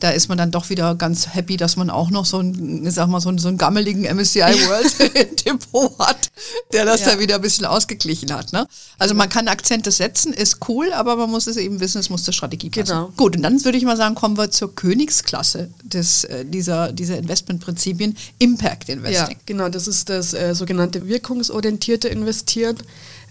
da 0.01 0.11
ist 0.11 0.29
man 0.29 0.37
dann 0.37 0.51
doch 0.51 0.71
wieder 0.71 0.95
ganz 0.97 1.35
happy, 1.35 1.57
dass 1.57 1.77
man 1.77 1.89
auch 1.89 2.11
noch 2.11 2.27
so 2.27 2.39
einen, 2.39 2.91
sag 2.91 3.09
mal, 3.09 3.21
so 3.21 3.29
einen, 3.29 3.39
so 3.39 3.49
einen 3.49 3.59
gammeligen 3.59 4.03
MSCI 4.03 4.41
World 4.69 5.45
Depot 5.47 5.99
hat, 5.99 6.31
der 6.73 6.85
das 6.85 7.01
ja. 7.01 7.13
da 7.13 7.21
wieder 7.21 7.37
ein 7.37 7.41
bisschen 7.41 7.65
ausgeglichen 7.65 8.33
hat. 8.35 8.53
Ne? 8.53 8.67
Also 8.99 9.15
man 9.15 9.29
kann 9.29 9.47
Akzente 9.47 9.93
setzen, 9.93 10.33
ist 10.33 10.69
cool, 10.69 10.93
aber 10.93 11.17
man 11.17 11.31
muss 11.31 11.47
es 11.47 11.57
eben 11.57 11.81
wissen, 11.81 12.01
es 12.01 12.11
muss 12.11 12.25
zur 12.25 12.35
Strategie 12.35 12.71
passen. 12.71 12.87
Genau. 12.87 13.13
Gut, 13.17 13.37
und 13.37 13.43
dann 13.43 13.65
würde 13.65 13.79
ich 13.79 13.85
mal 13.85 13.97
sagen, 13.97 14.15
kommen 14.15 14.37
wir 14.37 14.51
zur 14.51 14.75
Königsklasse 14.75 15.71
des, 15.83 16.25
äh, 16.25 16.45
dieser, 16.45 16.93
dieser 16.93 17.17
Investmentprinzipien, 17.17 18.17
Impact 18.39 18.89
Investing. 18.89 19.37
Ja, 19.37 19.43
genau, 19.47 19.69
das 19.69 19.87
ist 19.87 20.09
das 20.09 20.35
äh, 20.35 20.55
sogenannte 20.55 21.07
wirkungsorientierte 21.07 22.09
Investieren. 22.09 22.77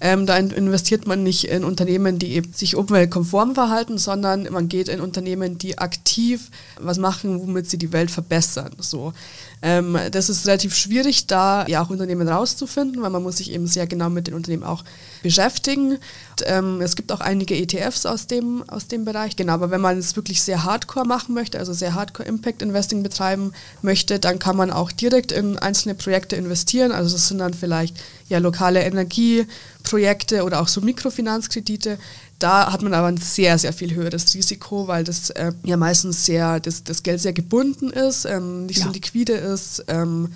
Ähm, 0.02 0.26
da 0.26 0.38
investiert 0.38 1.08
man 1.08 1.24
nicht 1.24 1.46
in 1.46 1.64
Unternehmen, 1.64 2.20
die 2.20 2.34
eben 2.34 2.54
sich 2.54 2.76
umweltkonform 2.76 3.56
verhalten, 3.56 3.98
sondern 3.98 4.48
man 4.52 4.68
geht 4.68 4.90
in 4.90 5.00
Unternehmen, 5.00 5.58
die 5.58 5.78
aktiv 5.78 6.50
was 6.80 6.98
machen, 6.98 7.40
womit 7.40 7.70
sie 7.70 7.78
die 7.78 7.94
Welt 7.94 8.12
verbessern. 8.12 8.72
So. 8.80 9.14
Ähm, 9.66 9.98
das 10.12 10.28
ist 10.30 10.46
relativ 10.46 10.76
schwierig, 10.76 11.26
da 11.28 11.66
ja 11.68 11.82
auch 11.82 11.90
Unternehmen 11.90 12.28
rauszufinden, 12.28 13.02
weil 13.02 13.10
man 13.10 13.24
muss 13.24 13.38
sich 13.38 13.50
eben 13.50 13.66
sehr 13.66 13.88
genau 13.88 14.10
mit 14.10 14.28
den 14.28 14.34
Unternehmen 14.34 14.66
auch 14.66 14.84
beschäftigen. 15.22 15.94
Und, 15.94 16.44
ähm, 16.46 16.82
es 16.82 16.98
gibt 16.98 17.14
auch 17.14 17.22
einige 17.22 17.56
ETFs 17.56 18.06
aus 18.06 18.28
dem, 18.28 18.66
aus 18.68 18.88
dem 18.88 19.06
Bereich, 19.06 19.38
genau, 19.38 19.54
aber 19.54 19.72
wenn 19.72 19.80
man 19.80 19.98
es 19.98 20.18
wirklich 20.18 20.42
sehr 20.42 20.66
hardcore 20.66 21.06
machen 21.08 21.34
möchte, 21.34 21.60
also 21.60 21.72
sehr 21.72 21.94
hardcore 21.96 22.28
Impact 22.28 22.62
Investing 22.62 23.04
betreiben 23.04 23.54
möchte, 23.82 24.20
dann 24.20 24.38
kann 24.38 24.58
man 24.58 24.70
auch 24.70 24.92
direkt 24.92 25.32
in 25.32 25.58
einzelne 25.58 25.96
Projekte 25.96 26.36
investieren. 26.36 26.92
Also 26.92 27.14
das 27.14 27.30
sind 27.30 27.38
dann 27.38 27.54
vielleicht 27.54 27.96
ja 28.28 28.40
lokale 28.40 28.84
Energieprojekte 28.84 30.44
oder 30.44 30.62
auch 30.62 30.68
so 30.68 30.82
Mikrofinanzkredite. 30.82 32.00
Da 32.44 32.74
hat 32.74 32.82
man 32.82 32.94
aber 32.94 33.08
ein 33.08 33.16
sehr, 33.16 33.58
sehr 33.58 33.72
viel 33.72 33.96
höheres 33.96 34.34
Risiko, 34.34 34.86
weil 34.90 35.06
das 35.06 35.30
äh, 35.30 35.54
ja 35.64 35.78
meistens 35.78 36.26
sehr, 36.26 36.60
das, 36.60 36.84
das 36.84 37.02
Geld 37.02 37.22
sehr 37.22 37.32
gebunden 37.32 37.90
ist, 37.90 38.26
ähm, 38.26 38.66
nicht 38.66 38.80
ja. 38.80 38.88
so 38.88 38.92
liquide 38.92 39.32
ist. 39.32 39.86
Ähm, 39.88 40.28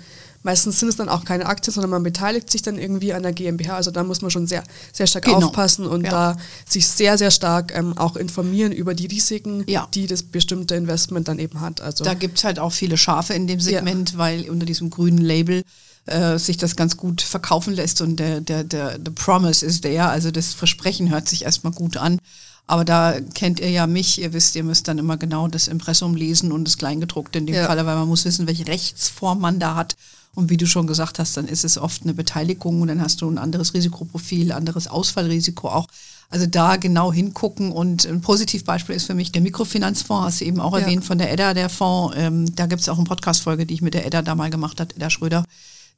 meistens 0.42 0.80
sind 0.80 0.88
es 0.88 0.96
dann 0.96 1.10
auch 1.10 1.26
keine 1.26 1.44
Aktien, 1.44 1.74
sondern 1.74 1.90
man 1.90 2.02
beteiligt 2.02 2.48
sich 2.48 2.62
dann 2.62 2.78
irgendwie 2.78 3.12
an 3.12 3.24
der 3.24 3.34
GmbH. 3.34 3.76
Also 3.76 3.90
da 3.90 4.04
muss 4.04 4.22
man 4.22 4.30
schon 4.30 4.46
sehr, 4.46 4.64
sehr 4.90 5.06
stark 5.06 5.26
genau. 5.26 5.48
aufpassen 5.48 5.86
und 5.86 6.04
ja. 6.04 6.10
da 6.10 6.36
sich 6.66 6.88
sehr, 6.88 7.18
sehr 7.18 7.30
stark 7.30 7.76
ähm, 7.76 7.98
auch 7.98 8.16
informieren 8.16 8.72
über 8.72 8.94
die 8.94 9.04
Risiken, 9.04 9.64
ja. 9.66 9.86
die 9.92 10.06
das 10.06 10.22
bestimmte 10.22 10.76
Investment 10.76 11.28
dann 11.28 11.38
eben 11.38 11.60
hat. 11.60 11.82
Also 11.82 12.04
da 12.04 12.14
gibt 12.14 12.38
es 12.38 12.44
halt 12.44 12.58
auch 12.58 12.72
viele 12.72 12.96
Schafe 12.96 13.34
in 13.34 13.46
dem 13.46 13.60
Segment, 13.60 14.12
ja. 14.12 14.18
weil 14.18 14.48
unter 14.48 14.64
diesem 14.64 14.88
grünen 14.88 15.18
Label 15.18 15.62
äh, 16.08 16.38
sich 16.38 16.56
das 16.56 16.76
ganz 16.76 16.96
gut 16.96 17.22
verkaufen 17.22 17.74
lässt 17.74 18.00
und 18.00 18.16
der, 18.16 18.40
der, 18.40 18.64
der, 18.64 18.98
der 18.98 19.12
Promise 19.12 19.64
ist 19.64 19.84
der, 19.84 20.10
also 20.10 20.30
das 20.30 20.54
Versprechen 20.54 21.10
hört 21.10 21.28
sich 21.28 21.44
erstmal 21.44 21.72
gut 21.72 21.96
an. 21.96 22.18
Aber 22.66 22.84
da 22.84 23.14
kennt 23.34 23.60
ihr 23.60 23.70
ja 23.70 23.86
mich, 23.86 24.20
ihr 24.20 24.34
wisst, 24.34 24.54
ihr 24.54 24.62
müsst 24.62 24.88
dann 24.88 24.98
immer 24.98 25.16
genau 25.16 25.48
das 25.48 25.68
Impressum 25.68 26.14
lesen 26.14 26.52
und 26.52 26.66
das 26.66 26.76
Kleingedruckte 26.76 27.38
in 27.38 27.46
dem 27.46 27.54
ja. 27.54 27.66
Falle, 27.66 27.86
weil 27.86 27.96
man 27.96 28.08
muss 28.08 28.26
wissen, 28.26 28.46
welche 28.46 28.66
Rechtsform 28.66 29.40
man 29.40 29.58
da 29.58 29.74
hat. 29.74 29.96
Und 30.34 30.50
wie 30.50 30.58
du 30.58 30.66
schon 30.66 30.86
gesagt 30.86 31.18
hast, 31.18 31.36
dann 31.38 31.48
ist 31.48 31.64
es 31.64 31.78
oft 31.78 32.02
eine 32.02 32.12
Beteiligung 32.12 32.82
und 32.82 32.88
dann 32.88 33.00
hast 33.00 33.22
du 33.22 33.30
ein 33.30 33.38
anderes 33.38 33.72
Risikoprofil, 33.72 34.52
anderes 34.52 34.86
Ausfallrisiko 34.86 35.68
auch. 35.68 35.86
Also 36.28 36.44
da 36.44 36.76
genau 36.76 37.10
hingucken 37.10 37.72
und 37.72 38.04
ein 38.04 38.20
Positivbeispiel 38.20 38.94
ist 38.94 39.06
für 39.06 39.14
mich 39.14 39.32
der 39.32 39.40
Mikrofinanzfonds, 39.40 40.26
hast 40.26 40.40
du 40.42 40.44
eben 40.44 40.60
auch 40.60 40.74
ja. 40.74 40.80
erwähnt 40.80 41.06
von 41.06 41.16
der 41.16 41.32
Edda, 41.32 41.54
der 41.54 41.70
Fonds. 41.70 42.14
Ähm, 42.18 42.54
da 42.54 42.66
gibt 42.66 42.82
es 42.82 42.88
auch 42.90 42.98
eine 42.98 43.06
Podcast-Folge, 43.06 43.64
die 43.64 43.74
ich 43.74 43.82
mit 43.82 43.94
der 43.94 44.04
Edda 44.04 44.20
da 44.20 44.34
mal 44.34 44.50
gemacht 44.50 44.78
habe, 44.78 44.94
Edda 44.94 45.08
Schröder 45.08 45.44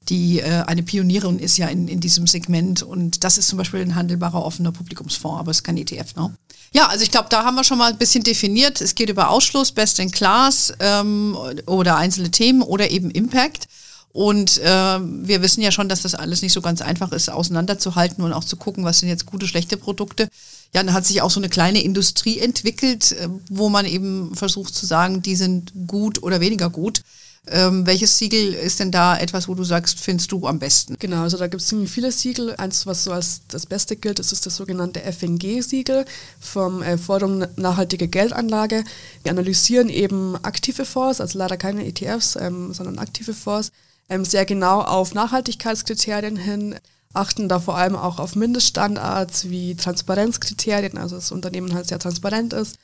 die 0.09 0.41
äh, 0.41 0.63
eine 0.67 0.83
Pionierin 0.83 1.39
ist 1.39 1.57
ja 1.57 1.69
in, 1.69 1.87
in 1.87 2.01
diesem 2.01 2.27
Segment 2.27 2.83
und 2.83 3.23
das 3.23 3.39
ist 3.39 3.49
zum 3.49 3.59
Beispiel 3.59 3.81
ein 3.81 3.95
handelbarer 3.95 4.45
offener 4.45 4.73
Publikumsfonds, 4.73 5.41
aber 5.41 5.51
es 5.51 5.59
ist 5.59 5.65
kein 5.65 5.77
ETF. 5.77 6.17
Ne? 6.17 6.35
Ja, 6.73 6.87
also 6.87 7.03
ich 7.03 7.11
glaube, 7.11 7.29
da 7.31 7.45
haben 7.45 7.57
wir 7.57 7.65
schon 7.65 7.79
mal 7.79 7.93
ein 7.93 7.99
bisschen 7.99 8.23
definiert. 8.23 8.81
Es 8.81 8.95
geht 8.95 9.11
über 9.11 9.31
Ausschluss, 9.31 9.73
Best 9.73 9.99
in 9.99 10.11
Class 10.11 10.73
ähm, 10.81 11.37
oder 11.67 11.97
einzelne 11.97 12.31
Themen 12.31 12.63
oder 12.63 12.91
eben 12.91 13.11
Impact. 13.11 13.67
Und 14.13 14.59
äh, 14.59 14.65
wir 14.65 15.43
wissen 15.43 15.63
ja 15.63 15.71
schon, 15.71 15.89
dass 15.89 16.03
das 16.03 16.17
alles 16.17 16.43
nicht 16.43 16.53
so 16.53 16.61
ganz 16.61 16.83
einfach 16.83 17.13
ist, 17.13 17.31
auseinanderzuhalten 17.31 18.25
und 18.25 18.33
auch 18.33 18.43
zu 18.43 18.57
gucken, 18.57 18.85
was 18.85 18.99
sind 18.99 19.09
jetzt 19.09 19.27
gute, 19.27 19.47
schlechte 19.47 19.77
Produkte. 19.77 20.29
Ja, 20.75 20.83
dann 20.83 20.95
hat 20.95 21.07
sich 21.07 21.23
auch 21.23 21.31
so 21.31 21.39
eine 21.39 21.49
kleine 21.49 21.83
Industrie 21.83 22.39
entwickelt, 22.39 23.13
äh, 23.13 23.29
wo 23.49 23.69
man 23.69 23.87
eben 23.87 24.35
versucht 24.35 24.75
zu 24.75 24.87
sagen, 24.87 25.23
die 25.23 25.37
sind 25.37 25.73
gut 25.87 26.23
oder 26.23 26.41
weniger 26.41 26.71
gut. 26.71 27.03
Ähm, 27.47 27.87
welches 27.87 28.19
Siegel 28.19 28.53
ist 28.53 28.81
denn 28.81 28.91
da 28.91 29.17
etwas, 29.17 29.49
wo 29.49 29.55
du 29.55 29.65
sagst, 29.65 29.99
findest 29.99 30.31
du 30.31 30.47
am 30.47 30.59
besten? 30.59 30.97
Genau, 30.99 31.23
also 31.23 31.39
da 31.39 31.47
gibt 31.47 31.63
es 31.63 31.69
ziemlich 31.69 31.91
viele 31.91 32.13
Siegel. 32.13 32.55
Eins, 32.57 32.87
was 32.87 33.05
so 33.05 33.13
als 33.13 33.43
das 33.49 33.65
Beste 33.65 33.97
gilt, 33.97 34.19
das 34.19 34.31
ist 34.33 34.45
das 34.45 34.57
sogenannte 34.57 35.01
FNG-Siegel 35.01 36.05
vom 36.39 36.83
äh, 36.83 36.99
Forum 36.99 37.47
Nachhaltige 37.57 38.09
Geldanlage. 38.09 38.85
Wir 39.23 39.33
analysieren 39.33 39.89
eben 39.89 40.37
aktive 40.45 40.85
Fonds, 40.85 41.21
also 41.21 41.39
leider 41.39 41.57
keine 41.57 41.87
ETFs, 41.87 42.37
ähm, 42.37 42.75
sondern 42.75 42.99
aktive 42.99 43.33
Fonds, 43.33 43.73
ähm, 44.11 44.25
sehr 44.25 44.45
genau 44.45 44.83
auf 44.83 45.15
Nachhaltigkeitskriterien 45.15 46.37
hin, 46.37 46.77
achten 47.15 47.49
da 47.49 47.59
vor 47.59 47.77
allem 47.77 47.97
auch 47.97 48.19
auf 48.19 48.37
Mindeststandards 48.37 49.49
wie 49.49 49.77
Transparenzkriterien, 49.77 50.99
also 50.99 51.17
das 51.17 51.33
Unternehmen 51.33 51.75
halt 51.75 51.89
sehr 51.89 51.99
transparent 51.99 52.53
ist 52.53 52.77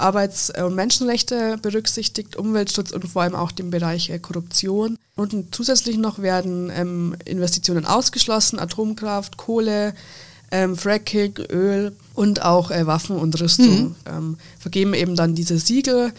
Arbeits- 0.00 0.50
und 0.50 0.74
Menschenrechte 0.74 1.58
berücksichtigt, 1.60 2.36
Umweltschutz 2.36 2.90
und 2.90 3.06
vor 3.06 3.22
allem 3.22 3.34
auch 3.34 3.52
den 3.52 3.70
Bereich 3.70 4.10
äh, 4.10 4.18
Korruption. 4.18 4.96
Und 5.16 5.54
zusätzlich 5.54 5.96
noch 5.98 6.20
werden 6.20 6.70
ähm, 6.74 7.14
Investitionen 7.24 7.84
ausgeschlossen, 7.84 8.58
Atomkraft, 8.58 9.36
Kohle, 9.36 9.94
ähm, 10.50 10.76
Fracking, 10.76 11.34
Öl 11.50 11.94
und 12.14 12.42
auch 12.42 12.70
äh, 12.70 12.86
Waffen 12.86 13.16
und 13.16 13.40
Rüstung. 13.40 13.80
Mhm. 13.80 13.94
Ähm, 14.06 14.36
vergeben 14.58 14.94
eben 14.94 15.16
dann 15.16 15.34
diese 15.34 15.58
Siegel. 15.58 16.12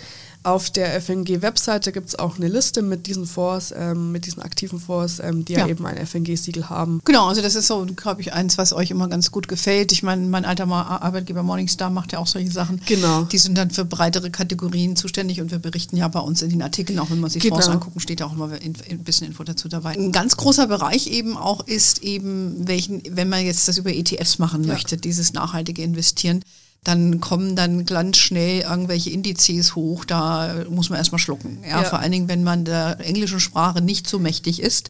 Auf 0.44 0.72
der 0.72 1.00
FNG-Webseite 1.00 1.92
gibt 1.92 2.10
es 2.10 2.18
auch 2.18 2.38
eine 2.38 2.48
Liste 2.48 2.82
mit 2.82 3.06
diesen 3.06 3.28
Fonds, 3.28 3.72
ähm, 3.78 4.12
mit 4.12 4.26
diesen 4.26 4.42
aktiven 4.42 4.80
Fonds, 4.80 5.20
ähm, 5.20 5.46
die 5.46 5.54
ja. 5.54 5.60
ja. 5.60 5.68
eben 5.68 5.86
ein 5.86 6.04
FNG-Siegel 6.04 6.68
haben. 6.68 7.00
Genau, 7.06 7.28
also 7.28 7.44
das 7.44 7.54
ist 7.54 7.68
so, 7.68 7.86
glaube 7.96 8.22
ich, 8.22 8.34
eins, 8.34 8.58
was 8.58 8.74
euch 8.74 8.90
immer 8.90 9.08
ganz 9.08 9.32
gut 9.32 9.48
gefällt. 9.48 9.92
Ich 9.92 10.02
meine, 10.02 10.26
mein 10.28 10.44
alter 10.46 10.68
Arbeitgeber 10.68 11.44
Morningstar 11.44 11.92
macht 11.92 12.12
ja 12.12 12.20
auch 12.20 12.26
solche 12.26 12.50
Sachen. 12.50 12.82
Genau. 12.88 13.24
Die 13.24 13.38
sind 13.38 13.56
dann 13.56 13.70
für 13.70 13.86
breitere 13.86 14.32
Kategorien 14.32 14.96
zuständig 14.96 15.42
und 15.42 15.52
wir 15.52 15.60
berichten 15.60 15.96
ja 15.96 16.08
bei 16.08 16.20
uns 16.20 16.42
in 16.42 16.50
den 16.50 16.64
Artikeln, 16.64 16.98
auch 16.98 17.12
wenn 17.12 17.20
man 17.20 17.30
sich 17.30 17.44
genau. 17.44 17.56
Fonds 17.56 17.70
angucken, 17.70 18.00
steht 18.00 18.20
ja 18.20 18.26
auch 18.26 18.34
immer 18.34 18.50
ein 18.52 19.04
bisschen 19.04 19.28
Info 19.28 19.44
dazu 19.44 19.70
dabei. 19.70 19.92
Ein 19.92 20.12
ganz 20.12 20.38
großer 20.38 20.66
Bereich 20.66 21.06
eben 21.08 21.38
auch 21.38 21.68
ist 21.68 22.02
eben, 22.02 22.68
welchen, 22.68 23.04
wenn 23.10 23.30
man 23.30 23.46
jetzt 23.46 23.68
das 23.68 23.78
über 23.78 23.94
ETFs 23.94 24.40
machen 24.40 24.64
ja. 24.64 24.74
möchte, 24.74 24.98
dieses 24.98 25.34
nachhaltige 25.34 25.84
Investieren, 25.84 26.44
dann 26.84 27.22
kommen 27.22 27.56
dann 27.56 27.86
ganz 27.86 28.18
schnell 28.18 28.62
irgendwelche 28.62 29.12
Indizes 29.12 29.76
hoch, 29.76 30.04
da 30.04 30.66
muss 30.70 30.90
man 30.90 30.98
erstmal 30.98 31.20
schlucken. 31.20 31.60
Ja, 31.64 31.82
ja. 31.82 31.84
Vor 31.84 32.00
allen 32.00 32.12
Dingen, 32.12 32.28
wenn 32.28 32.44
man 32.44 32.66
der 32.66 33.00
englischen 33.00 33.40
Sprache 33.40 33.82
nicht 33.82 34.08
so 34.08 34.18
mächtig 34.18 34.62
ist. 34.62 34.90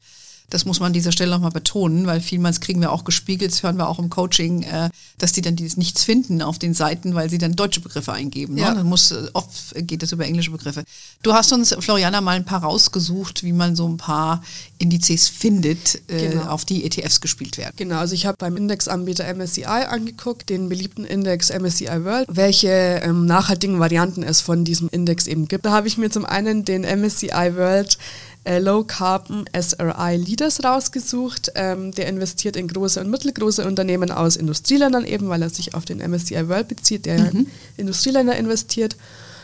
Das 0.52 0.66
muss 0.66 0.80
man 0.80 0.88
an 0.88 0.94
dieser 0.94 1.12
Stelle 1.12 1.32
nochmal 1.32 1.52
betonen, 1.52 2.06
weil 2.06 2.22
vielmals 2.22 2.60
kriegen 2.60 2.82
wir 2.82 2.92
auch 2.92 3.06
gespiegelt, 3.06 3.52
das 3.52 3.64
hören 3.64 3.78
wir 3.78 3.88
auch 3.88 4.00
im 4.00 4.10
Coaching, 4.10 4.64
äh, 4.64 4.90
dass 5.18 5.32
die 5.32 5.42
dann 5.42 5.56
dieses 5.56 5.78
nichts 5.78 6.04
finden 6.04 6.42
auf 6.42 6.60
den 6.60 6.74
Seiten, 6.74 7.16
weil 7.16 7.30
sie 7.30 7.38
dann 7.38 7.56
deutsche 7.56 7.80
Begriffe 7.80 8.12
eingeben. 8.12 8.56
Ne? 8.56 8.62
Ja. 8.62 8.70
Ne? 8.72 8.78
Dann 8.78 8.88
muss, 8.88 9.12
äh, 9.12 9.30
oft 9.34 9.74
geht 9.76 10.04
es 10.04 10.12
über 10.12 10.26
englische 10.26 10.52
Begriffe. 10.52 10.84
Du 11.24 11.34
hast 11.34 11.54
uns, 11.54 11.74
Floriana, 11.80 12.22
mal 12.22 12.36
ein 12.36 12.46
paar 12.46 12.64
rausgesucht, 12.64 13.44
wie 13.44 13.54
man 13.54 13.76
so 13.76 13.88
ein 13.88 13.98
paar 13.98 14.44
Indizes 14.78 15.30
findet, 15.30 16.02
äh, 16.10 16.30
genau. 16.30 16.48
auf 16.48 16.66
die 16.66 16.84
ETFs 16.84 17.22
gespielt 17.22 17.58
werden. 17.58 17.74
Genau, 17.78 17.98
also 17.98 18.14
ich 18.14 18.26
habe 18.26 18.36
beim 18.38 18.58
Indexanbieter 18.58 19.34
MSCI 19.34 19.64
angeguckt, 19.64 20.50
den 20.50 20.68
beliebten 20.68 21.06
Index 21.06 21.50
MSCI 21.50 22.04
World, 22.04 22.28
welche 22.30 22.70
ähm, 23.04 23.26
nachhaltigen 23.26 23.80
Varianten 23.80 24.22
es 24.22 24.42
von 24.42 24.66
diesem 24.66 24.90
Index 24.90 25.28
eben 25.28 25.48
gibt. 25.48 25.66
Da 25.66 25.72
habe 25.72 25.88
ich 25.88 25.98
mir 25.98 26.10
zum 26.10 26.26
einen 26.26 26.66
den 26.66 26.82
MSCI 26.82 27.56
World 27.56 27.98
äh, 28.44 28.60
Low 28.60 28.84
Carbon 28.84 29.46
SRI 29.54 30.16
Leaders 30.18 30.64
rausgesucht. 30.64 31.52
Ähm, 31.56 31.92
der 31.92 32.08
investiert 32.08 32.56
in 32.56 32.68
große 32.68 33.00
und 33.00 33.10
mittelgroße 33.10 33.66
Unternehmen 33.66 34.12
aus 34.12 34.36
Industrieländern 34.36 35.06
eben, 35.06 35.30
weil 35.30 35.42
er 35.42 35.50
sich 35.50 35.74
auf 35.76 35.86
den 35.86 36.00
MSCI 36.00 36.48
World 36.48 36.68
bezieht, 36.68 37.06
der 37.06 37.20
mhm. 37.20 37.28
in 37.28 37.48
Industrieländer 37.78 38.36
investiert. 38.36 38.96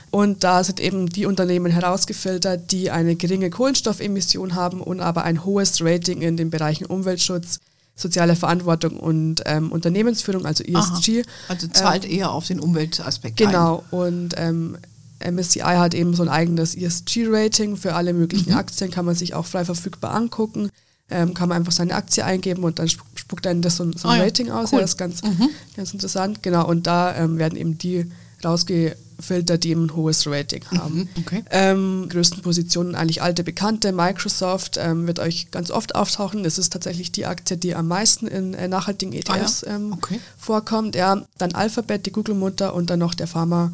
Und 0.10 0.44
da 0.44 0.63
sind 0.63 0.80
eben 0.80 1.10
die 1.10 1.25
Unternehmen 1.25 1.72
herausgefiltert, 1.72 2.72
die 2.72 2.92
eine 2.92 3.16
geringe 3.16 3.50
Kohlenstoffemission 3.50 4.56
haben 4.56 4.82
und 4.82 5.01
aber 5.01 5.24
ein 5.24 5.44
hohes 5.44 5.82
Rating 5.82 6.22
in 6.22 6.38
den 6.38 6.50
Bereichen 6.50 6.86
Umweltschutz, 6.86 7.60
soziale 7.96 8.36
Verantwortung 8.36 8.98
und 8.98 9.42
ähm, 9.46 9.72
Unternehmensführung, 9.72 10.46
also 10.46 10.63
ESG. 10.63 11.22
Aha. 11.22 11.27
Also 11.50 11.68
zahlt 11.68 12.06
ähm, 12.06 12.12
eher 12.12 12.32
auf 12.32 12.48
den 12.48 12.60
Umweltaspekt 12.60 13.38
Genau. 13.38 13.84
Ein. 13.92 14.00
Und 14.00 14.34
ähm, 14.38 14.77
MSCI 15.20 15.60
hat 15.60 15.94
eben 15.94 16.14
so 16.14 16.24
ein 16.24 16.30
eigenes 16.30 16.76
ESG-Rating 16.76 17.78
für 17.78 17.94
alle 17.94 18.14
möglichen 18.14 18.52
mhm. 18.52 18.58
Aktien, 18.58 18.92
kann 18.92 19.06
man 19.06 19.16
sich 19.16 19.34
auch 19.34 19.46
frei 19.46 19.66
verfügbar 19.66 20.14
angucken. 20.14 20.70
Ähm, 21.10 21.34
kann 21.34 21.48
man 21.48 21.60
einfach 21.60 21.72
seine 21.72 21.96
Aktie 21.96 22.26
eingeben 22.26 22.66
und 22.66 22.80
dann 22.80 22.90
spuckt 22.90 23.46
dann 23.46 23.62
das 23.62 23.78
so, 23.78 23.90
so 23.94 24.10
ein 24.10 24.20
oh, 24.20 24.24
Rating 24.24 24.52
aus. 24.52 24.74
Cool. 24.74 24.80
Ja, 24.80 24.82
das 24.82 24.92
ist 24.92 24.98
ganz, 24.98 25.24
mhm. 25.24 25.50
ganz 25.78 25.94
interessant. 25.94 26.44
Genau, 26.44 26.68
und 26.68 26.86
da 26.86 27.16
ähm, 27.16 27.38
werden 27.38 27.58
eben 27.58 27.78
die 27.78 28.12
rausgefiltert, 28.44 29.64
die 29.64 29.70
eben 29.70 29.86
ein 29.86 29.96
hohes 29.96 30.28
Rating 30.28 30.66
mhm, 30.70 30.78
haben. 30.78 30.96
Mhm, 30.96 31.10
okay. 31.20 31.44
ähm, 31.50 32.08
größten 32.10 32.42
Positionen 32.42 32.94
eigentlich 32.94 33.22
alte 33.22 33.46
Bekannte. 33.46 33.94
Microsoft 33.94 34.78
ähm, 34.78 35.08
wird 35.08 35.20
euch 35.20 35.50
ganz 35.50 35.72
oft 35.72 35.96
auftauchen. 35.96 36.44
Das 36.44 36.58
ist 36.58 36.74
tatsächlich 36.74 37.14
die 37.14 37.26
Aktie, 37.26 37.56
die 37.56 37.74
am 37.74 37.88
meisten 37.88 38.28
in 38.28 38.54
äh, 38.54 38.68
nachhaltigen 38.68 39.14
ETFs 39.14 39.64
ah, 39.64 39.70
ja? 39.70 39.76
Ähm, 39.78 39.94
okay. 39.94 40.20
vorkommt. 40.38 40.94
Ja, 40.94 41.26
dann 41.38 41.54
Alphabet, 41.54 42.06
die 42.06 42.12
Google-Mutter 42.12 42.74
und 42.74 42.90
dann 42.90 43.00
noch 43.00 43.14
der 43.14 43.28
Pharma- 43.28 43.72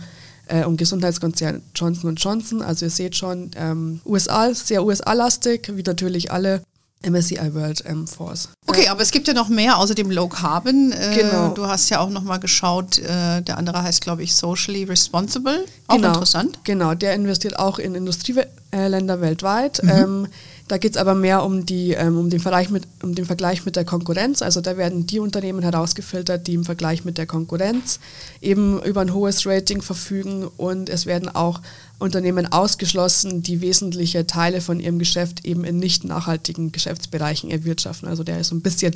äh, 0.47 0.65
und 0.65 0.77
Gesundheitskonzern 0.77 1.61
Johnson 1.75 2.15
Johnson. 2.15 2.61
Also 2.61 2.85
ihr 2.85 2.91
seht 2.91 3.15
schon, 3.15 3.51
ähm, 3.55 4.01
USA 4.05 4.53
sehr 4.53 4.83
USA-lastig, 4.83 5.71
wie 5.75 5.83
natürlich 5.83 6.31
alle 6.31 6.61
MSCI 7.07 7.53
World 7.53 7.83
ähm, 7.85 8.07
Force. 8.07 8.49
Okay, 8.65 8.87
aber 8.87 9.01
es 9.01 9.11
gibt 9.11 9.27
ja 9.27 9.33
noch 9.33 9.49
mehr 9.49 9.77
außer 9.77 9.95
dem 9.95 10.09
Low 10.09 10.27
Carbon. 10.27 10.91
Äh, 10.91 11.15
Genau. 11.15 11.49
Du 11.49 11.67
hast 11.67 11.89
ja 11.89 11.99
auch 11.99 12.09
noch 12.09 12.23
mal 12.23 12.37
geschaut, 12.37 12.97
äh, 12.97 13.41
der 13.41 13.57
andere 13.57 13.83
heißt, 13.83 14.01
glaube 14.01 14.23
ich, 14.23 14.33
Socially 14.33 14.83
Responsible. 14.83 15.65
Auch 15.87 15.95
genau, 15.95 16.09
interessant. 16.09 16.59
Genau, 16.63 16.93
der 16.95 17.13
investiert 17.13 17.59
auch 17.59 17.79
in 17.79 17.95
Industrieländer 17.95 19.21
weltweit. 19.21 19.83
Mhm. 19.83 19.89
Ähm, 19.89 20.27
da 20.67 20.77
geht 20.77 20.95
es 20.95 20.97
aber 20.97 21.13
mehr 21.13 21.43
um, 21.43 21.65
die, 21.65 21.91
ähm, 21.91 22.17
um, 22.17 22.29
den 22.29 22.39
Vergleich 22.39 22.69
mit, 22.69 22.87
um 23.01 23.15
den 23.15 23.25
Vergleich 23.25 23.65
mit 23.65 23.75
der 23.75 23.83
Konkurrenz. 23.83 24.41
Also 24.41 24.61
da 24.61 24.77
werden 24.77 25.05
die 25.05 25.19
Unternehmen 25.19 25.61
herausgefiltert, 25.61 26.47
die 26.47 26.53
im 26.53 26.63
Vergleich 26.63 27.03
mit 27.03 27.17
der 27.17 27.25
Konkurrenz 27.25 27.99
eben 28.41 28.81
über 28.83 29.01
ein 29.01 29.13
hohes 29.13 29.45
Rating 29.45 29.81
verfügen 29.81 30.49
und 30.57 30.89
es 30.89 31.05
werden 31.05 31.29
auch 31.29 31.59
Unternehmen 32.03 32.51
ausgeschlossen, 32.51 33.41
die 33.41 33.61
wesentliche 33.61 34.27
Teile 34.27 34.61
von 34.61 34.79
ihrem 34.79 34.99
Geschäft 34.99 35.45
eben 35.45 35.63
in 35.63 35.79
nicht 35.79 36.03
nachhaltigen 36.03 36.71
Geschäftsbereichen 36.71 37.49
erwirtschaften. 37.49 38.07
Also 38.07 38.23
der 38.23 38.39
ist 38.39 38.49
so 38.49 38.55
ein 38.55 38.61
bisschen 38.61 38.95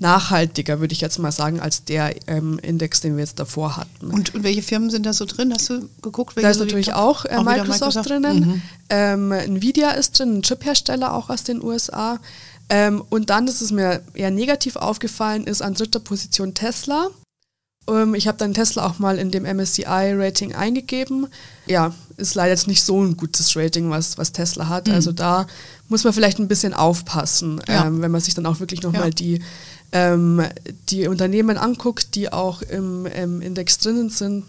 nachhaltiger, 0.00 0.80
würde 0.80 0.92
ich 0.92 1.00
jetzt 1.00 1.18
mal 1.18 1.30
sagen, 1.30 1.60
als 1.60 1.84
der 1.84 2.14
ähm, 2.26 2.58
Index, 2.58 3.00
den 3.02 3.16
wir 3.16 3.20
jetzt 3.20 3.38
davor 3.38 3.76
hatten. 3.76 4.06
Und, 4.10 4.34
und 4.34 4.42
welche 4.42 4.62
Firmen 4.62 4.90
sind 4.90 5.06
da 5.06 5.12
so 5.12 5.26
drin? 5.26 5.52
Hast 5.52 5.68
du 5.68 5.88
geguckt? 6.02 6.36
welche 6.36 6.46
Da 6.46 6.50
ist 6.50 6.58
so 6.58 6.64
natürlich 6.64 6.92
auch, 6.94 7.24
äh, 7.26 7.32
wieder 7.32 7.44
Microsoft, 7.44 8.08
drinnen. 8.08 8.62
Ähm, 8.88 9.30
Nvidia 9.30 9.90
ist 9.92 10.18
drin, 10.18 10.38
ein 10.38 10.42
Chiphersteller 10.42 11.14
auch 11.14 11.28
aus 11.28 11.44
den 11.44 11.62
USA. 11.62 12.18
Ähm, 12.70 13.04
und 13.10 13.30
dann, 13.30 13.46
das 13.46 13.60
ist 13.62 13.72
mir 13.72 14.02
eher 14.14 14.30
negativ 14.30 14.76
aufgefallen, 14.76 15.44
ist 15.44 15.60
an 15.60 15.74
dritter 15.74 16.00
Position 16.00 16.54
Tesla. 16.54 17.10
Ähm, 17.88 18.14
ich 18.14 18.28
habe 18.28 18.38
dann 18.38 18.54
Tesla 18.54 18.86
auch 18.86 18.98
mal 18.98 19.18
in 19.18 19.30
dem 19.30 19.44
MSCI-Rating 19.44 20.54
eingegeben. 20.54 21.26
Ja, 21.66 21.94
ist 22.16 22.34
leider 22.34 22.50
jetzt 22.50 22.66
nicht 22.68 22.82
so 22.82 23.02
ein 23.02 23.16
gutes 23.16 23.56
Rating, 23.56 23.90
was, 23.90 24.18
was 24.18 24.32
Tesla 24.32 24.68
hat. 24.68 24.88
Also 24.88 25.12
da 25.12 25.46
muss 25.88 26.04
man 26.04 26.12
vielleicht 26.12 26.38
ein 26.38 26.48
bisschen 26.48 26.74
aufpassen, 26.74 27.60
Ja. 27.68 27.86
ähm, 27.86 28.02
wenn 28.02 28.10
man 28.10 28.20
sich 28.20 28.34
dann 28.34 28.46
auch 28.46 28.60
wirklich 28.60 28.82
nochmal 28.82 29.04
Ja. 29.06 29.10
die, 29.10 29.42
ähm, 29.92 30.42
die 30.88 31.06
Unternehmen 31.08 31.56
anguckt, 31.56 32.14
die 32.14 32.32
auch 32.32 32.62
im, 32.62 33.06
im 33.06 33.40
Index 33.40 33.78
drinnen 33.78 34.10
sind, 34.10 34.44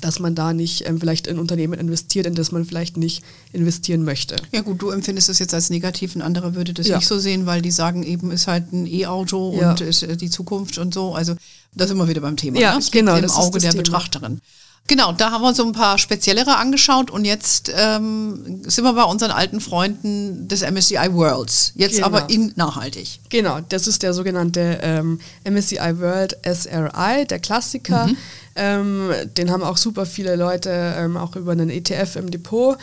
dass 0.00 0.18
man 0.18 0.34
da 0.34 0.52
nicht 0.52 0.86
ähm, 0.88 0.98
vielleicht 1.00 1.26
in 1.26 1.38
Unternehmen 1.38 1.74
investiert, 1.74 2.26
in 2.26 2.34
das 2.34 2.52
man 2.52 2.64
vielleicht 2.64 2.96
nicht 2.96 3.22
investieren 3.52 4.04
möchte. 4.04 4.36
Ja 4.52 4.60
gut, 4.62 4.80
du 4.82 4.90
empfindest 4.90 5.28
es 5.28 5.38
jetzt 5.38 5.54
als 5.54 5.70
negativ, 5.70 6.14
ein 6.14 6.22
anderer 6.22 6.54
würde 6.54 6.72
das 6.74 6.86
Ja. 6.88 6.96
nicht 6.96 7.06
so 7.08 7.18
sehen, 7.18 7.46
weil 7.46 7.62
die 7.62 7.70
sagen 7.70 8.02
eben, 8.02 8.30
ist 8.30 8.46
halt 8.46 8.72
ein 8.72 8.86
E-Auto 8.86 9.56
Ja. 9.60 9.70
und 9.70 9.80
ist 9.80 10.02
äh, 10.02 10.16
die 10.16 10.30
Zukunft 10.30 10.78
und 10.78 10.94
so. 10.94 11.14
Also 11.14 11.34
das 11.74 11.88
sind 11.88 11.96
wir 11.98 12.08
wieder 12.08 12.20
beim 12.20 12.36
Thema. 12.36 12.58
Ja, 12.58 12.78
ne? 12.78 12.84
Genau, 12.90 13.16
im 13.16 13.24
ist 13.24 13.36
Auge 13.36 13.52
das 13.54 13.62
der 13.62 13.70
Thema. 13.72 13.82
Betrachterin. 13.82 14.40
Genau, 14.86 15.12
da 15.12 15.30
haben 15.30 15.40
wir 15.40 15.54
so 15.54 15.64
ein 15.64 15.72
paar 15.72 15.96
speziellere 15.96 16.56
angeschaut 16.56 17.10
und 17.10 17.24
jetzt 17.24 17.72
ähm, 17.74 18.62
sind 18.66 18.84
wir 18.84 18.92
bei 18.92 19.04
unseren 19.04 19.30
alten 19.30 19.60
Freunden 19.60 20.46
des 20.46 20.60
MSCI 20.60 21.08
Worlds. 21.12 21.72
Jetzt 21.74 21.96
Genau. 21.96 22.06
aber 22.08 22.28
in 22.28 22.52
nachhaltig. 22.56 23.18
Genau, 23.30 23.60
das 23.66 23.86
ist 23.86 24.02
der 24.02 24.12
sogenannte 24.12 24.80
ähm, 24.82 25.20
MSCI 25.48 25.98
World 26.00 26.36
SRI, 26.44 27.24
der 27.26 27.38
Klassiker. 27.38 28.10
Ähm, 28.56 29.10
den 29.36 29.50
haben 29.50 29.62
auch 29.62 29.76
super 29.78 30.06
viele 30.06 30.36
Leute 30.36 30.70
ähm, 30.98 31.16
auch 31.16 31.34
über 31.34 31.52
einen 31.52 31.70
ETF 31.70 32.16
im 32.16 32.30
Depot. 32.30 32.76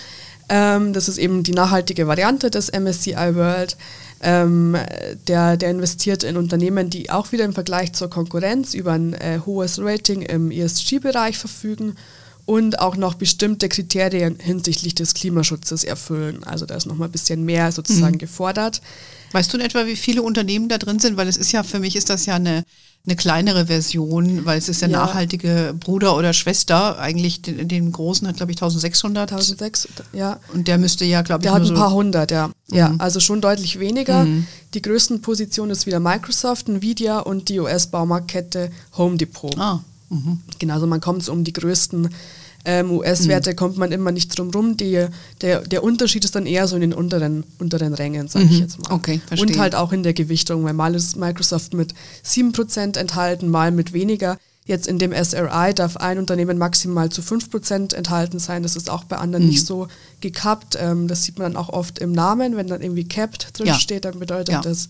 Ähm, 0.54 0.92
das 0.92 1.08
ist 1.08 1.18
eben 1.18 1.44
die 1.44 1.54
nachhaltige 1.54 2.08
Variante 2.08 2.52
des 2.52 2.70
MSCI 2.74 3.36
World. 3.36 3.78
Ähm, 4.22 4.76
der, 5.28 5.56
der 5.56 5.72
investiert 5.72 6.24
in 6.24 6.36
Unternehmen, 6.36 6.90
die 6.90 7.10
auch 7.10 7.32
wieder 7.32 7.46
im 7.46 7.54
Vergleich 7.54 7.94
zur 7.94 8.10
Konkurrenz 8.10 8.74
über 8.74 8.92
ein 8.92 9.14
äh, 9.14 9.40
hohes 9.46 9.80
Rating 9.82 10.22
im 10.22 10.52
ESG-Bereich 10.52 11.38
verfügen 11.38 11.96
und 12.46 12.80
auch 12.80 12.98
noch 12.98 13.14
bestimmte 13.14 13.70
Kriterien 13.70 14.38
hinsichtlich 14.40 14.94
des 14.94 15.14
Klimaschutzes 15.14 15.86
erfüllen. 15.86 16.44
Also 16.44 16.66
da 16.66 16.76
ist 16.76 16.86
noch 16.86 16.98
mal 16.98 17.06
ein 17.06 17.12
bisschen 17.12 17.46
mehr 17.46 17.72
sozusagen 17.72 18.18
gefordert. 18.18 18.82
Weißt 19.32 19.54
du 19.54 19.58
in 19.58 19.64
etwa, 19.64 19.86
wie 19.86 19.96
viele 19.96 20.22
Unternehmen 20.22 20.68
da 20.68 20.78
drin 20.78 21.00
sind? 21.00 21.16
Weil 21.16 21.30
es 21.30 21.38
ist 21.38 21.54
ja, 21.54 21.64
für 21.64 21.80
mich 21.80 21.96
ist 21.96 22.10
das 22.10 22.26
ja 22.26 22.36
eine, 22.36 22.66
eine 23.06 23.16
kleinere 23.16 23.66
Version, 23.66 24.46
weil 24.46 24.60
es 24.60 24.70
ist 24.70 24.82
der 24.84 24.90
Ja. 24.90 25.00
nachhaltige 25.06 25.74
Bruder 25.80 26.16
oder 26.16 26.34
Schwester. 26.34 27.00
Eigentlich 27.00 27.42
den, 27.42 27.68
den 27.68 27.92
großen 27.92 28.28
hat, 28.28 28.38
glaube 28.38 28.52
ich, 28.52 28.58
1600. 28.58 29.32
1006, 29.32 29.88
ja. 30.14 30.40
Und 30.54 30.68
der 30.68 30.78
müsste 30.78 31.04
ja, 31.06 31.22
glaube 31.24 31.42
ich, 31.42 31.44
Der 31.46 31.54
hat 31.54 31.62
ein 31.64 31.68
so 31.68 31.74
paar 31.74 31.92
hundert, 31.92 32.30
ja. 32.32 32.52
Ja, 32.70 32.94
also 33.00 33.20
schon 33.20 33.42
deutlich 33.42 33.80
weniger. 33.80 34.28
Die 34.74 34.82
größten 34.82 35.22
Positionen 35.22 35.72
ist 35.72 35.86
wieder 35.88 36.00
Microsoft, 36.00 36.70
Nvidia 36.70 37.20
und 37.20 37.50
die 37.50 37.60
US-Baumarktkette 37.60 38.70
Home 38.98 39.18
Depot. 39.18 39.58
Ah, 39.58 39.80
Genau, 40.60 40.74
also 40.74 40.88
man 40.88 41.00
kommt 41.00 41.24
so 41.24 41.32
um 41.32 41.44
die 41.46 41.54
größten 41.54 42.10
ähm, 42.66 42.92
US-Werte, 42.92 43.56
kommt 43.56 43.78
man 43.78 43.92
immer 43.92 44.12
nicht 44.12 44.38
drum 44.38 44.52
rum. 44.52 44.78
Die, 44.78 45.08
der, 45.42 45.62
der 45.62 45.84
Unterschied 45.84 46.24
ist 46.26 46.36
dann 46.36 46.46
eher 46.46 46.68
so 46.68 46.76
in 46.76 46.82
den 46.82 46.94
unteren, 46.94 47.44
unteren 47.60 47.94
Rängen, 47.94 48.28
sage 48.28 48.46
ich 48.46 48.60
jetzt 48.60 48.80
mal. 48.80 48.94
Okay, 48.96 49.20
verstehe. 49.26 49.48
Und 49.48 49.60
halt 49.60 49.76
auch 49.76 49.92
in 49.92 50.04
der 50.04 50.14
Gewichtung, 50.14 50.64
weil 50.64 50.74
mal 50.74 50.94
ist 50.96 51.16
Microsoft 51.16 51.74
mit 51.74 51.94
7% 52.26 52.98
enthalten, 52.98 53.50
mal 53.50 53.72
mit 53.72 53.94
weniger. 53.94 54.38
Jetzt 54.66 54.88
in 54.88 55.00
dem 55.00 55.12
SRI 55.12 55.74
darf 55.74 55.98
ein 55.98 56.20
Unternehmen 56.20 56.58
maximal 56.60 57.10
zu 57.10 57.22
5% 57.22 57.96
enthalten 57.96 58.38
sein. 58.38 58.62
Das 58.62 58.76
ist 58.76 58.90
auch 58.92 59.04
bei 59.06 59.18
anderen 59.18 59.46
Mhm. 59.46 59.50
nicht 59.50 59.66
so 59.66 59.88
gekappt. 60.22 60.78
Ähm, 60.80 61.08
das 61.08 61.24
sieht 61.24 61.40
man 61.40 61.54
dann 61.54 61.62
auch 61.62 61.70
oft 61.70 61.98
im 62.00 62.12
Namen. 62.12 62.56
Wenn 62.56 62.68
dann 62.68 62.82
irgendwie 62.82 63.06
capped 63.08 63.58
drin 63.58 63.68
Ja. 63.68 63.74
steht, 63.80 64.06
dann 64.06 64.20
bedeutet 64.20 64.50
Ja. 64.54 64.62
das, 64.62 64.88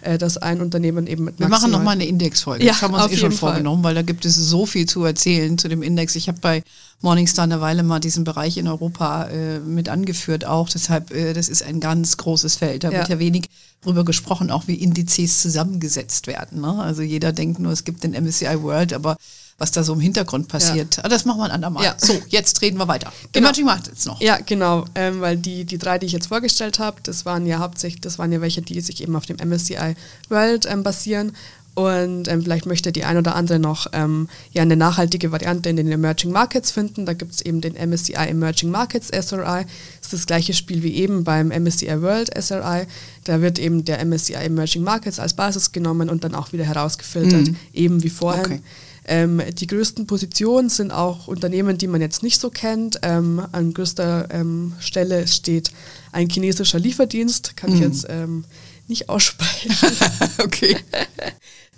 äh, 0.00 0.16
dass 0.16 0.38
ein 0.38 0.62
Unternehmen 0.62 1.06
eben 1.06 1.24
mit 1.24 1.38
Wir 1.38 1.48
machen 1.48 1.70
nochmal 1.70 1.94
eine 1.94 2.06
Indexfolge. 2.06 2.64
Ja, 2.64 2.72
das 2.72 2.82
haben 2.82 2.94
wir 2.94 3.04
uns 3.04 3.12
eh 3.12 3.16
schon 3.18 3.32
Fall. 3.32 3.50
vorgenommen, 3.50 3.84
weil 3.84 3.94
da 3.94 4.02
gibt 4.02 4.24
es 4.24 4.34
so 4.34 4.64
viel 4.64 4.86
zu 4.86 5.04
erzählen 5.04 5.58
zu 5.58 5.68
dem 5.68 5.82
Index. 5.82 6.16
Ich 6.16 6.28
habe 6.28 6.38
bei 6.40 6.62
Morningstar 7.02 7.44
eine 7.44 7.60
Weile 7.60 7.82
mal 7.82 8.00
diesen 8.00 8.24
Bereich 8.24 8.56
in 8.56 8.68
Europa 8.68 9.24
äh, 9.28 9.58
mit 9.60 9.88
angeführt 9.88 10.44
auch. 10.44 10.68
Deshalb, 10.68 11.10
äh, 11.10 11.32
das 11.32 11.48
ist 11.48 11.62
ein 11.62 11.80
ganz 11.80 12.16
großes 12.16 12.56
Feld. 12.56 12.84
Da 12.84 12.90
Ja. 12.90 12.98
wird 12.98 13.08
ja 13.08 13.18
wenig 13.18 13.48
drüber 13.82 14.04
gesprochen, 14.04 14.50
auch 14.50 14.68
wie 14.68 14.74
Indizes 14.76 15.42
zusammengesetzt 15.42 16.26
werden. 16.28 16.60
Ne? 16.60 16.80
Also 16.80 17.02
jeder 17.02 17.32
denkt 17.32 17.58
nur, 17.58 17.72
es 17.72 17.84
gibt 17.84 18.04
den 18.04 18.12
MSCI 18.14 18.62
World, 18.62 18.92
aber 18.92 19.16
was 19.58 19.70
da 19.70 19.84
so 19.84 19.92
im 19.92 20.00
Hintergrund 20.00 20.48
passiert, 20.48 21.04
ah, 21.04 21.08
das 21.08 21.24
machen 21.24 21.38
wir 21.38 21.44
ein 21.44 21.50
andermal. 21.50 21.84
Ja. 21.84 21.94
So, 21.98 22.20
jetzt 22.28 22.62
reden 22.62 22.78
wir 22.78 22.88
weiter. 22.88 23.12
Genau. 23.32 23.46
Emerging 23.46 23.66
Markets 23.66 24.06
noch. 24.06 24.20
Ja, 24.20 24.38
genau, 24.44 24.86
ähm, 24.94 25.20
weil 25.20 25.36
die, 25.36 25.64
die 25.64 25.78
drei, 25.78 25.98
die 25.98 26.06
ich 26.06 26.12
jetzt 26.12 26.26
vorgestellt 26.28 26.78
habe, 26.78 26.96
das 27.02 27.26
waren 27.26 27.46
ja 27.46 27.58
hauptsächlich, 27.58 28.00
das 28.00 28.18
waren 28.18 28.32
ja 28.32 28.40
welche, 28.40 28.62
die 28.62 28.80
sich 28.80 29.02
eben 29.02 29.14
auf 29.14 29.26
dem 29.26 29.36
MSCI 29.36 29.94
World 30.28 30.66
ähm, 30.66 30.82
basieren. 30.82 31.32
Und 31.74 32.28
ähm, 32.28 32.42
vielleicht 32.42 32.66
möchte 32.66 32.92
die 32.92 33.04
ein 33.04 33.16
oder 33.16 33.34
andere 33.34 33.58
noch 33.58 33.86
ähm, 33.94 34.28
ja 34.52 34.60
eine 34.60 34.76
nachhaltige 34.76 35.32
Variante 35.32 35.70
in 35.70 35.76
den 35.76 35.90
Emerging 35.90 36.30
Markets 36.30 36.70
finden. 36.70 37.06
Da 37.06 37.14
gibt 37.14 37.32
es 37.32 37.40
eben 37.40 37.62
den 37.62 37.74
MSCI 37.74 38.28
Emerging 38.28 38.70
Markets 38.70 39.08
SRI. 39.08 39.64
Das 40.00 40.02
ist 40.02 40.12
das 40.12 40.26
gleiche 40.26 40.52
Spiel 40.52 40.82
wie 40.82 40.94
eben 40.94 41.24
beim 41.24 41.48
MSCI 41.48 42.02
World 42.02 42.30
SRI. 42.38 42.86
Da 43.24 43.40
wird 43.40 43.58
eben 43.58 43.86
der 43.86 44.04
MSCI 44.04 44.34
Emerging 44.34 44.82
Markets 44.82 45.18
als 45.18 45.32
Basis 45.32 45.72
genommen 45.72 46.10
und 46.10 46.24
dann 46.24 46.34
auch 46.34 46.52
wieder 46.52 46.64
herausgefiltert, 46.64 47.50
eben 47.72 48.02
wie 48.02 48.10
vorher. 48.10 48.44
Okay. 48.44 48.60
Ähm, 49.04 49.42
die 49.58 49.66
größten 49.66 50.06
Positionen 50.06 50.68
sind 50.68 50.92
auch 50.92 51.26
Unternehmen, 51.26 51.76
die 51.76 51.88
man 51.88 52.00
jetzt 52.00 52.22
nicht 52.22 52.40
so 52.40 52.50
kennt. 52.50 53.00
Ähm, 53.02 53.42
an 53.50 53.72
größter 53.74 54.28
ähm, 54.30 54.74
Stelle 54.78 55.26
steht 55.26 55.72
ein 56.12 56.28
chinesischer 56.28 56.78
Lieferdienst, 56.78 57.56
kann 57.56 57.74
ich 57.74 57.80
jetzt 57.80 58.06
ähm, 58.08 58.44
nicht 58.88 59.08
aussprechen. 59.08 59.74
okay. 60.44 60.76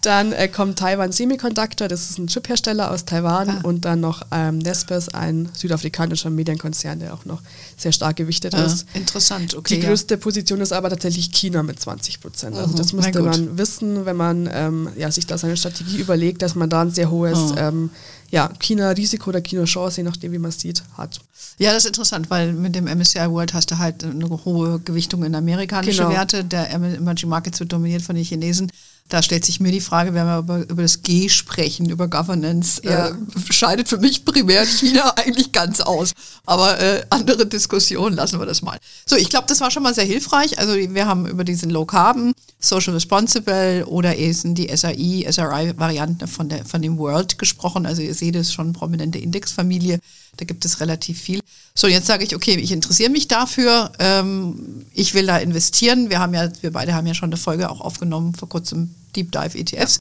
Dann 0.01 0.33
äh, 0.35 0.49
kommt 0.49 0.79
Taiwan 0.79 1.13
Semiconductor, 1.13 1.89
das 1.89 2.11
ist 2.11 2.19
ein 2.19 2.27
Chiphersteller 2.27 2.91
aus 2.91 3.07
Taiwan 3.07 3.49
Ah. 3.49 3.61
und 3.63 3.87
dann 3.87 4.01
noch 4.01 4.21
ähm, 4.33 4.59
Nespers, 4.59 5.09
ein 5.09 5.49
südafrikanischer 5.57 6.29
Medienkonzern, 6.29 6.99
der 6.99 7.15
auch 7.15 7.25
noch 7.25 7.41
sehr 7.79 7.91
stark 7.91 8.17
gewichtet 8.17 8.55
Ah, 8.55 8.67
ist. 8.67 8.85
interessant, 8.93 9.55
okay. 9.55 9.77
Die 9.77 9.81
ja. 9.81 9.89
größte 9.89 10.19
Position 10.19 10.61
ist 10.61 10.75
aber 10.75 10.91
tatsächlich 10.91 11.31
China 11.33 11.63
mit 11.63 11.81
20 11.81 12.21
Prozent. 12.21 12.55
Also 12.55 12.73
Mhm, 12.75 12.77
das 12.77 12.93
müsste 12.93 13.23
man 13.23 13.57
wissen, 13.57 14.05
wenn 14.05 14.17
man 14.17 14.47
ähm, 14.53 14.91
ja, 14.99 15.11
sich 15.11 15.25
da 15.27 15.39
seine 15.39 15.57
Strategie 15.57 15.97
überlegt, 15.97 16.43
dass 16.43 16.55
man 16.55 16.69
da 16.69 16.83
ein 16.83 16.91
sehr 16.91 17.11
hohes 17.11 17.39
Mhm. 17.53 17.55
ähm, 17.57 17.91
ja, 18.35 18.51
China-Risiko 18.59 19.31
oder 19.31 19.41
China-Chance, 19.41 19.99
je 19.99 20.03
nachdem 20.03 20.33
wie 20.33 20.39
man 20.39 20.49
es 20.51 20.61
sieht, 20.61 20.83
hat. 20.99 21.21
Ja, 21.59 21.71
das 21.73 21.85
ist 21.85 21.89
interessant, 21.89 22.31
weil 22.31 22.53
mit 22.53 22.75
dem 22.75 22.85
MSCI 22.87 23.31
World 23.31 23.55
hast 23.55 23.71
du 23.71 23.79
halt 23.79 24.03
eine 24.03 24.29
hohe 24.29 24.81
Gewichtung 24.81 25.23
in 25.25 25.35
amerikanische 25.35 25.99
Genau. 26.03 26.11
Werte. 26.11 26.45
Der 26.45 26.71
Emerging 26.71 27.29
Markets 27.29 27.61
wird 27.61 27.73
dominiert 27.73 28.03
von 28.03 28.17
den 28.17 28.25
Chinesen. 28.25 28.73
Da 29.09 29.23
stellt 29.23 29.45
sich 29.45 29.61
mir 29.61 29.71
die 29.71 29.83
Frage, 29.83 30.15
wenn 30.15 30.25
wir 30.27 30.39
über, 30.39 30.59
über 30.69 30.83
das 30.83 31.03
G 31.03 31.29
sprechen, 31.29 31.91
über 31.91 32.09
Governance, 32.09 32.81
Ja. 32.83 33.09
äh, 33.09 33.15
scheidet 33.51 33.87
für 33.89 33.99
mich 33.99 34.25
primär 34.25 34.65
China 34.67 35.11
eigentlich 35.17 35.53
ganz 35.53 35.81
aus. 35.81 36.13
Aber 36.47 36.81
äh, 36.81 37.05
andere 37.11 37.47
Diskussionen 37.47 38.17
lassen 38.17 38.39
wir 38.41 38.47
das 38.47 38.63
mal. 38.63 38.79
So, 39.07 39.15
ich 39.17 39.29
glaube, 39.29 39.47
das 39.47 39.61
war 39.61 39.71
schon 39.71 39.83
mal 39.83 39.95
sehr 39.95 40.07
hilfreich. 40.07 40.59
Also 40.59 40.75
wir 40.75 41.07
haben 41.07 41.27
über 41.27 41.45
diesen 41.45 41.71
Low 41.71 41.85
Carbon, 41.85 42.33
Social 42.65 42.95
Responsible 42.95 43.85
oder 43.87 44.17
eben 44.17 44.55
die 44.55 44.75
SRI, 44.75 45.27
SRI-Variante 45.31 46.27
von, 46.27 46.49
der, 46.49 46.65
von 46.65 46.81
dem 46.81 46.99
World 46.99 47.39
gesprochen. 47.39 47.87
Also 47.87 48.03
ihr 48.03 48.15
seht 48.15 48.37
es 48.37 48.53
schon, 48.53 48.73
prominente 48.73 49.19
Indexfamilie. 49.19 50.01
Da 50.37 50.45
gibt 50.45 50.65
es 50.65 50.81
relativ 50.81 51.21
viel. 51.21 51.41
So, 51.75 51.87
jetzt 51.87 52.07
sage 52.07 52.25
ich, 52.25 52.35
okay, 52.35 52.55
ich 52.57 52.73
interessiere 52.73 53.11
mich 53.11 53.29
dafür. 53.29 53.93
Ähm, 53.99 54.85
ich 54.93 55.15
will 55.15 55.27
da 55.27 55.39
investieren. 55.39 56.11
Wir 56.11 56.19
haben 56.19 56.35
ja, 56.35 56.49
wir 56.61 56.73
beide 56.73 56.95
haben 56.95 57.07
ja 57.07 57.15
schon 57.15 57.29
eine 57.29 57.37
Folge 57.37 57.71
auch 57.71 57.81
aufgenommen 57.81 58.35
vor 58.35 58.49
kurzem 58.49 58.95
Deep 59.15 59.31
Dive 59.31 59.59
ETFs, 59.59 60.01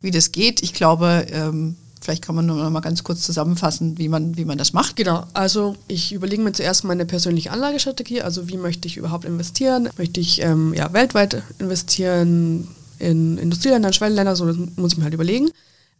wie 0.00 0.10
das 0.10 0.32
geht. 0.32 0.62
Ich 0.62 0.72
glaube, 0.72 1.26
ähm, 1.30 1.76
Vielleicht 2.04 2.22
kann 2.22 2.34
man 2.34 2.44
noch 2.44 2.68
mal 2.68 2.80
ganz 2.80 3.02
kurz 3.02 3.22
zusammenfassen, 3.22 3.96
wie 3.96 4.08
man, 4.08 4.36
wie 4.36 4.44
man 4.44 4.58
das 4.58 4.74
macht. 4.74 4.96
Genau, 4.96 5.24
also 5.32 5.74
ich 5.88 6.12
überlege 6.12 6.42
mir 6.42 6.52
zuerst 6.52 6.84
meine 6.84 7.06
persönliche 7.06 7.50
Anlagestrategie, 7.50 8.20
also 8.20 8.46
wie 8.46 8.58
möchte 8.58 8.86
ich 8.86 8.98
überhaupt 8.98 9.24
investieren? 9.24 9.88
Möchte 9.96 10.20
ich 10.20 10.42
ähm, 10.42 10.74
ja, 10.74 10.92
weltweit 10.92 11.42
investieren, 11.58 12.68
in 12.98 13.38
Industrieländer, 13.38 13.94
Schwellenländer, 13.94 14.36
so 14.36 14.44
das 14.44 14.56
muss 14.76 14.92
ich 14.92 14.98
mir 14.98 15.04
halt 15.04 15.14
überlegen. 15.14 15.50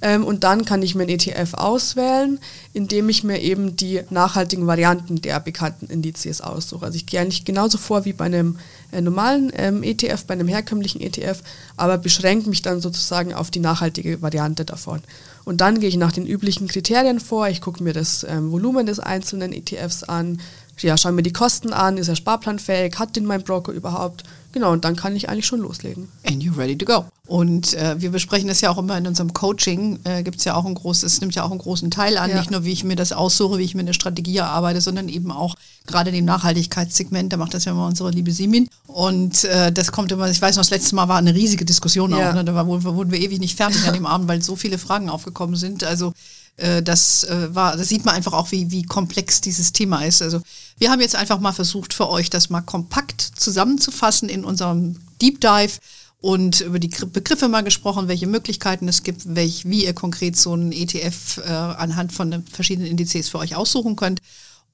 Ähm, 0.02 0.24
und 0.24 0.44
dann 0.44 0.64
kann 0.64 0.82
ich 0.82 0.94
mir 0.94 1.04
einen 1.04 1.18
ETF 1.18 1.54
auswählen, 1.54 2.38
indem 2.72 3.08
ich 3.08 3.24
mir 3.24 3.40
eben 3.40 3.76
die 3.76 4.02
nachhaltigen 4.10 4.66
Varianten 4.66 5.22
der 5.22 5.38
bekannten 5.40 5.86
Indizes 5.86 6.40
aussuche. 6.40 6.84
Also 6.84 6.96
ich 6.96 7.06
gehe 7.06 7.20
eigentlich 7.20 7.44
genauso 7.44 7.78
vor 7.78 8.04
wie 8.04 8.12
bei 8.12 8.24
einem 8.24 8.58
äh, 8.92 9.00
normalen 9.00 9.52
ähm, 9.56 9.82
ETF, 9.82 10.24
bei 10.26 10.34
einem 10.34 10.48
herkömmlichen 10.48 11.00
ETF, 11.00 11.42
aber 11.76 11.96
beschränke 11.96 12.48
mich 12.48 12.62
dann 12.62 12.80
sozusagen 12.80 13.32
auf 13.32 13.50
die 13.50 13.60
nachhaltige 13.60 14.20
Variante 14.20 14.64
davon. 14.64 15.00
Und 15.44 15.60
dann 15.60 15.78
gehe 15.78 15.88
ich 15.88 15.96
nach 15.96 16.12
den 16.12 16.26
üblichen 16.26 16.68
Kriterien 16.68 17.20
vor. 17.20 17.48
Ich 17.48 17.60
gucke 17.60 17.82
mir 17.82 17.92
das 17.92 18.24
ähm, 18.28 18.50
Volumen 18.50 18.86
des 18.86 18.98
einzelnen 18.98 19.52
ETFs 19.52 20.02
an, 20.02 20.40
ja, 20.78 20.96
schaue 20.96 21.12
mir 21.12 21.22
die 21.22 21.32
Kosten 21.32 21.72
an, 21.72 21.98
ist 21.98 22.08
er 22.08 22.16
sparplanfähig, 22.16 22.98
hat 22.98 23.16
den 23.16 23.26
mein 23.26 23.42
Broker 23.42 23.72
überhaupt 23.72 24.24
Genau, 24.54 24.70
und 24.70 24.84
dann 24.84 24.94
kann 24.94 25.16
ich 25.16 25.28
eigentlich 25.28 25.46
schon 25.46 25.58
loslegen. 25.58 26.06
And 26.24 26.40
you're 26.40 26.56
ready 26.56 26.78
to 26.78 26.84
go. 26.84 27.06
Und 27.26 27.74
äh, 27.74 28.00
wir 28.00 28.12
besprechen 28.12 28.46
das 28.46 28.60
ja 28.60 28.70
auch 28.70 28.78
immer 28.78 28.96
in 28.96 29.04
unserem 29.04 29.32
Coaching. 29.32 29.98
Äh, 30.04 30.22
Gibt 30.22 30.38
es 30.38 30.44
ja 30.44 30.54
auch 30.54 30.64
ein 30.64 30.76
großes, 30.76 31.14
es 31.14 31.20
nimmt 31.20 31.34
ja 31.34 31.42
auch 31.42 31.50
einen 31.50 31.58
großen 31.58 31.90
Teil 31.90 32.16
an, 32.16 32.30
ja. 32.30 32.38
nicht 32.38 32.52
nur 32.52 32.64
wie 32.64 32.70
ich 32.70 32.84
mir 32.84 32.94
das 32.94 33.12
aussuche, 33.12 33.58
wie 33.58 33.64
ich 33.64 33.74
mir 33.74 33.80
eine 33.80 33.94
Strategie 33.94 34.36
erarbeite, 34.36 34.80
sondern 34.80 35.08
eben 35.08 35.32
auch 35.32 35.56
gerade 35.88 36.12
dem 36.12 36.24
Nachhaltigkeitssegment. 36.24 37.32
Da 37.32 37.36
macht 37.36 37.52
das 37.52 37.64
ja 37.64 37.72
immer 37.72 37.88
unsere 37.88 38.12
liebe 38.12 38.30
Simin. 38.30 38.68
Und 38.86 39.42
äh, 39.42 39.72
das 39.72 39.90
kommt 39.90 40.12
immer, 40.12 40.30
ich 40.30 40.40
weiß 40.40 40.54
noch, 40.54 40.62
das 40.62 40.70
letzte 40.70 40.94
Mal 40.94 41.08
war 41.08 41.16
eine 41.16 41.34
riesige 41.34 41.64
Diskussion 41.64 42.12
ja. 42.12 42.30
auch. 42.30 42.34
Ne? 42.34 42.44
Da 42.44 42.64
wurden 42.64 43.10
wir 43.10 43.20
ewig 43.20 43.40
nicht 43.40 43.56
fertig 43.56 43.84
an 43.88 43.94
dem 43.94 44.06
Abend, 44.06 44.28
weil 44.28 44.40
so 44.40 44.54
viele 44.54 44.78
Fragen 44.78 45.10
aufgekommen 45.10 45.56
sind. 45.56 45.82
Also 45.82 46.12
das 46.56 47.24
äh, 47.24 47.54
war, 47.54 47.76
da 47.76 47.82
sieht 47.82 48.04
man 48.04 48.14
einfach 48.14 48.32
auch, 48.32 48.52
wie, 48.52 48.70
wie 48.70 48.84
komplex 48.84 49.40
dieses 49.40 49.72
Thema 49.72 50.04
ist. 50.04 50.22
Also 50.22 50.40
wir 50.78 50.90
haben 50.90 51.00
jetzt 51.00 51.16
einfach 51.16 51.40
mal 51.40 51.52
versucht 51.52 51.92
für 51.92 52.08
euch, 52.08 52.30
das 52.30 52.50
mal 52.50 52.60
kompakt 52.60 53.20
zusammenzufassen 53.20 54.28
in 54.28 54.44
unserem 54.44 54.96
Deep 55.20 55.40
Dive 55.40 55.78
und 56.20 56.60
über 56.60 56.78
die 56.78 56.88
Begriffe 56.88 57.48
mal 57.48 57.62
gesprochen, 57.62 58.08
welche 58.08 58.26
Möglichkeiten 58.26 58.88
es 58.88 59.02
gibt, 59.02 59.34
welch, 59.34 59.68
wie 59.68 59.84
ihr 59.84 59.92
konkret 59.92 60.36
so 60.36 60.52
einen 60.52 60.72
ETF 60.72 61.38
äh, 61.38 61.50
anhand 61.50 62.12
von 62.12 62.44
verschiedenen 62.50 62.88
Indizes 62.88 63.28
für 63.28 63.38
euch 63.38 63.56
aussuchen 63.56 63.96
könnt. 63.96 64.20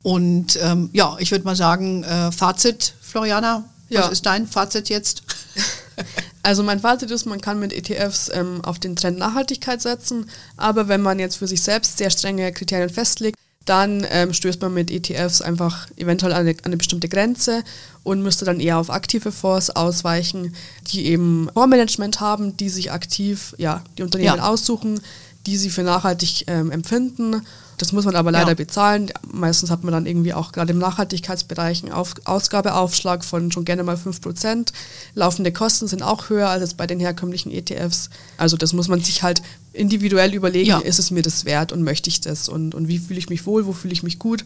Und 0.03 0.59
ähm, 0.63 0.91
ja, 0.93 1.17
ich 1.19 1.31
würde 1.31 1.45
mal 1.45 1.57
sagen, 1.57 2.05
äh, 2.05 2.31
Fazit, 2.31 2.95
Floriana, 3.01 3.65
ja. 3.89 4.03
was 4.03 4.13
ist 4.13 4.27
dein 4.27 4.47
Fazit 4.47 4.89
jetzt? 4.91 5.23
Also 6.43 6.63
mein 6.63 6.81
Fazit 6.81 7.11
ist, 7.11 7.27
man 7.27 7.41
kann 7.41 7.61
mit 7.61 7.73
ETFs 7.73 8.31
ähm, 8.33 8.61
auf 8.65 8.79
den 8.79 8.97
Trend 8.97 9.19
Nachhaltigkeit 9.19 9.83
setzen, 9.83 10.31
aber 10.57 10.89
wenn 10.89 11.03
man 11.03 11.19
jetzt 11.19 11.37
für 11.37 11.47
sich 11.47 11.63
selbst 11.63 11.99
sehr 11.99 12.11
strenge 12.11 12.51
Kriterien 12.53 12.89
festlegt, 12.89 13.37
dann 13.67 14.07
ähm, 14.11 14.33
stößt 14.33 14.61
man 14.63 14.73
mit 14.73 14.91
ETFs 14.91 15.43
einfach 15.43 15.89
eventuell 15.97 16.33
an 16.33 16.41
eine, 16.41 16.51
an 16.51 16.65
eine, 16.65 16.77
bestimmte 16.79 17.09
Grenze 17.09 17.63
und 18.03 18.23
müsste 18.23 18.47
dann 18.47 18.59
eher 18.59 18.79
auf 18.79 18.91
aktive 18.91 19.33
Fonds 19.33 19.71
ausweichen, 19.71 20.55
die 20.91 21.07
eben 21.07 21.51
Fondsmanagement 21.53 22.21
haben, 22.21 22.57
die 22.57 22.71
sich 22.71 22.91
aktiv 22.91 23.55
ja, 23.59 23.85
die 23.99 24.03
Unternehmen 24.03 24.39
ja. 24.39 24.49
aussuchen, 24.49 25.01
die 25.47 25.57
sie 25.57 25.71
für 25.71 25.83
nachhaltig 25.83 26.45
ähm, 26.47 26.71
empfinden 26.71 27.43
das 27.81 27.93
muss 27.93 28.05
man 28.05 28.15
aber 28.15 28.31
leider 28.31 28.49
ja. 28.49 28.55
bezahlen. 28.55 29.11
Meistens 29.33 29.71
hat 29.71 29.85
man 29.85 29.93
dann 29.93 30.05
irgendwie 30.05 30.35
auch 30.35 30.53
gerade 30.53 30.73
im 30.73 30.79
Nachhaltigkeitsbereich 30.79 31.83
einen 31.83 31.93
Auf 31.93 32.15
Ausgabeaufschlag 32.25 33.25
von 33.25 33.51
schon 33.51 33.65
gerne 33.65 33.83
mal 33.83 33.97
5%. 33.97 34.73
Laufende 35.15 35.51
Kosten 35.51 35.89
sind 35.89 36.03
auch 36.03 36.29
höher 36.29 36.51
als 36.51 36.75
bei 36.75 36.87
den 36.87 37.01
herkömmlichen 37.01 37.51
ETFs. 37.51 38.11
Also 38.37 38.59
das 38.59 38.75
muss 38.75 38.89
man 38.89 39.01
sich 39.01 39.23
halt 39.23 39.41
individuell 39.73 40.35
überlegen, 40.35 40.71
ja. 40.71 40.79
ist 40.79 40.99
es 40.99 41.11
mir 41.11 41.23
das 41.23 41.45
wert 41.45 41.71
und 41.71 41.83
möchte 41.83 42.11
ich 42.11 42.21
das 42.21 42.49
und, 42.49 42.75
und 42.75 42.89
wie 42.89 42.99
fühle 42.99 43.21
ich 43.21 43.29
mich 43.29 43.47
wohl, 43.47 43.67
wo 43.67 43.73
fühle 43.73 43.93
ich 43.93 44.03
mich 44.03 44.19
gut, 44.19 44.45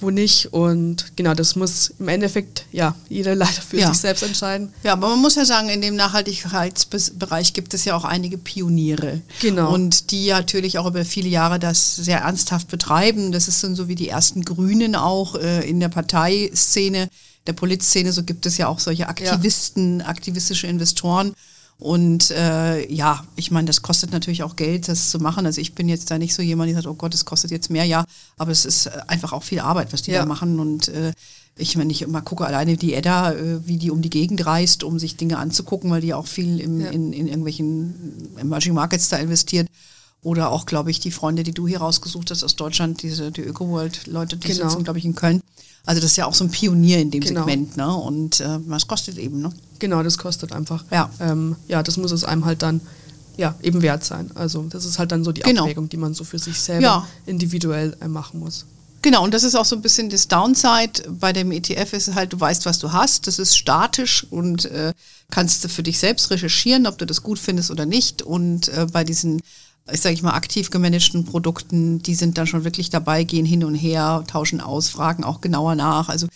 wo 0.00 0.10
nicht. 0.10 0.52
Und 0.52 1.12
genau, 1.16 1.34
das 1.34 1.54
muss 1.54 1.94
im 2.00 2.08
Endeffekt 2.08 2.66
ja 2.72 2.96
jeder 3.08 3.34
leider 3.36 3.52
für 3.52 3.78
ja. 3.78 3.88
sich 3.88 3.98
selbst 3.98 4.24
entscheiden. 4.24 4.72
Ja, 4.82 4.94
aber 4.94 5.08
man 5.10 5.20
muss 5.20 5.36
ja 5.36 5.44
sagen, 5.44 5.68
in 5.68 5.80
dem 5.80 5.94
Nachhaltigkeitsbereich 5.94 7.52
gibt 7.52 7.72
es 7.72 7.84
ja 7.84 7.94
auch 7.94 8.04
einige 8.04 8.36
Pioniere. 8.36 9.20
Genau. 9.40 9.72
Und 9.72 10.10
die 10.10 10.30
natürlich 10.30 10.78
auch 10.78 10.86
über 10.86 11.04
viele 11.04 11.28
Jahre 11.28 11.60
das 11.60 11.94
sehr 11.94 12.20
ernsthaft 12.20 12.68
betreiben. 12.74 13.30
Das 13.30 13.46
ist 13.46 13.62
dann 13.62 13.76
so 13.76 13.86
wie 13.86 13.94
die 13.94 14.08
ersten 14.08 14.42
Grünen 14.42 14.96
auch 14.96 15.36
äh, 15.36 15.68
in 15.68 15.78
der 15.78 15.88
Parteiszene, 15.88 17.08
der 17.46 17.52
Politszene, 17.52 18.12
so 18.12 18.24
gibt 18.24 18.46
es 18.46 18.58
ja 18.58 18.66
auch 18.66 18.80
solche 18.80 19.08
Aktivisten, 19.08 20.00
ja. 20.00 20.06
aktivistische 20.06 20.66
Investoren. 20.66 21.34
Und 21.78 22.32
äh, 22.32 22.92
ja, 22.92 23.24
ich 23.36 23.52
meine, 23.52 23.66
das 23.68 23.82
kostet 23.82 24.10
natürlich 24.10 24.42
auch 24.42 24.56
Geld, 24.56 24.88
das 24.88 25.10
zu 25.10 25.20
machen. 25.20 25.46
Also 25.46 25.60
ich 25.60 25.76
bin 25.76 25.88
jetzt 25.88 26.10
da 26.10 26.18
nicht 26.18 26.34
so 26.34 26.42
jemand, 26.42 26.68
der 26.68 26.76
sagt, 26.76 26.88
oh 26.88 26.94
Gott, 26.94 27.14
es 27.14 27.24
kostet 27.24 27.52
jetzt 27.52 27.70
mehr, 27.70 27.84
ja, 27.84 28.04
aber 28.38 28.50
es 28.50 28.64
ist 28.64 28.88
einfach 29.08 29.32
auch 29.32 29.44
viel 29.44 29.60
Arbeit, 29.60 29.92
was 29.92 30.02
die 30.02 30.10
ja. 30.10 30.20
da 30.20 30.26
machen. 30.26 30.58
Und 30.58 30.88
äh, 30.88 31.12
ich 31.56 31.76
meine, 31.76 31.92
ich 31.92 32.02
immer 32.02 32.22
gucke 32.22 32.44
alleine 32.44 32.76
die 32.76 32.94
Edda, 32.94 33.32
äh, 33.34 33.66
wie 33.68 33.78
die 33.78 33.92
um 33.92 34.02
die 34.02 34.10
Gegend 34.10 34.44
reist, 34.44 34.82
um 34.82 34.98
sich 34.98 35.16
Dinge 35.16 35.38
anzugucken, 35.38 35.90
weil 35.92 36.00
die 36.00 36.14
auch 36.14 36.26
viel 36.26 36.58
im, 36.58 36.80
ja. 36.80 36.90
in, 36.90 37.12
in 37.12 37.28
irgendwelchen 37.28 38.34
Emerging 38.36 38.74
Markets 38.74 39.10
da 39.10 39.18
investiert. 39.18 39.68
Oder 40.24 40.50
auch, 40.50 40.66
glaube 40.66 40.90
ich, 40.90 40.98
die 40.98 41.10
Freunde, 41.10 41.42
die 41.44 41.52
du 41.52 41.68
hier 41.68 41.78
rausgesucht 41.78 42.30
hast 42.30 42.42
aus 42.42 42.56
Deutschland, 42.56 43.02
diese 43.02 43.30
die 43.30 43.42
Öko-World-Leute, 43.42 44.38
die 44.38 44.48
genau. 44.48 44.68
sitzen, 44.68 44.82
glaube 44.82 44.98
ich, 44.98 45.04
in 45.04 45.14
Köln. 45.14 45.40
Also 45.86 46.00
das 46.00 46.12
ist 46.12 46.16
ja 46.16 46.24
auch 46.24 46.34
so 46.34 46.44
ein 46.44 46.50
Pionier 46.50 46.98
in 46.98 47.10
dem 47.10 47.20
genau. 47.20 47.40
Segment, 47.40 47.76
ne? 47.76 47.94
Und 47.94 48.40
äh, 48.40 48.58
was 48.66 48.88
kostet 48.88 49.18
eben, 49.18 49.42
ne? 49.42 49.52
Genau, 49.78 50.02
das 50.02 50.16
kostet 50.16 50.52
einfach. 50.52 50.82
Ja. 50.90 51.10
Ähm, 51.20 51.56
ja, 51.68 51.82
das 51.82 51.98
muss 51.98 52.10
es 52.10 52.24
einem 52.24 52.46
halt 52.46 52.62
dann 52.62 52.80
ja, 53.36 53.54
eben 53.62 53.82
wert 53.82 54.02
sein. 54.02 54.30
Also 54.34 54.62
das 54.62 54.86
ist 54.86 54.98
halt 54.98 55.12
dann 55.12 55.24
so 55.24 55.32
die 55.32 55.42
genau. 55.42 55.62
Abwägung, 55.62 55.90
die 55.90 55.98
man 55.98 56.14
so 56.14 56.24
für 56.24 56.38
sich 56.38 56.58
selber 56.58 56.82
ja. 56.82 57.08
individuell 57.26 57.96
äh, 58.00 58.08
machen 58.08 58.40
muss. 58.40 58.64
Genau, 59.02 59.22
und 59.22 59.34
das 59.34 59.44
ist 59.44 59.54
auch 59.54 59.66
so 59.66 59.76
ein 59.76 59.82
bisschen 59.82 60.08
das 60.08 60.28
Downside 60.28 61.02
bei 61.10 61.34
dem 61.34 61.52
ETF 61.52 61.92
ist 61.92 62.14
halt, 62.14 62.32
du 62.32 62.40
weißt, 62.40 62.64
was 62.64 62.78
du 62.78 62.90
hast, 62.90 63.26
das 63.26 63.38
ist 63.38 63.54
statisch 63.54 64.26
und 64.30 64.64
äh, 64.64 64.94
kannst 65.30 65.62
du 65.62 65.68
für 65.68 65.82
dich 65.82 65.98
selbst 65.98 66.30
recherchieren, 66.30 66.86
ob 66.86 66.96
du 66.96 67.04
das 67.04 67.22
gut 67.22 67.38
findest 67.38 67.70
oder 67.70 67.84
nicht. 67.84 68.22
Und 68.22 68.68
äh, 68.68 68.86
bei 68.90 69.04
diesen 69.04 69.42
ich 69.92 70.00
sage 70.00 70.14
ich 70.14 70.22
mal, 70.22 70.32
aktiv 70.32 70.70
gemanagten 70.70 71.24
Produkten, 71.24 72.00
die 72.00 72.14
sind 72.14 72.38
dann 72.38 72.46
schon 72.46 72.64
wirklich 72.64 72.90
dabei, 72.90 73.24
gehen 73.24 73.44
hin 73.44 73.64
und 73.64 73.74
her, 73.74 74.24
tauschen 74.26 74.60
aus, 74.60 74.88
fragen 74.88 75.24
auch 75.24 75.40
genauer 75.40 75.74
nach. 75.74 76.08
Also 76.08 76.26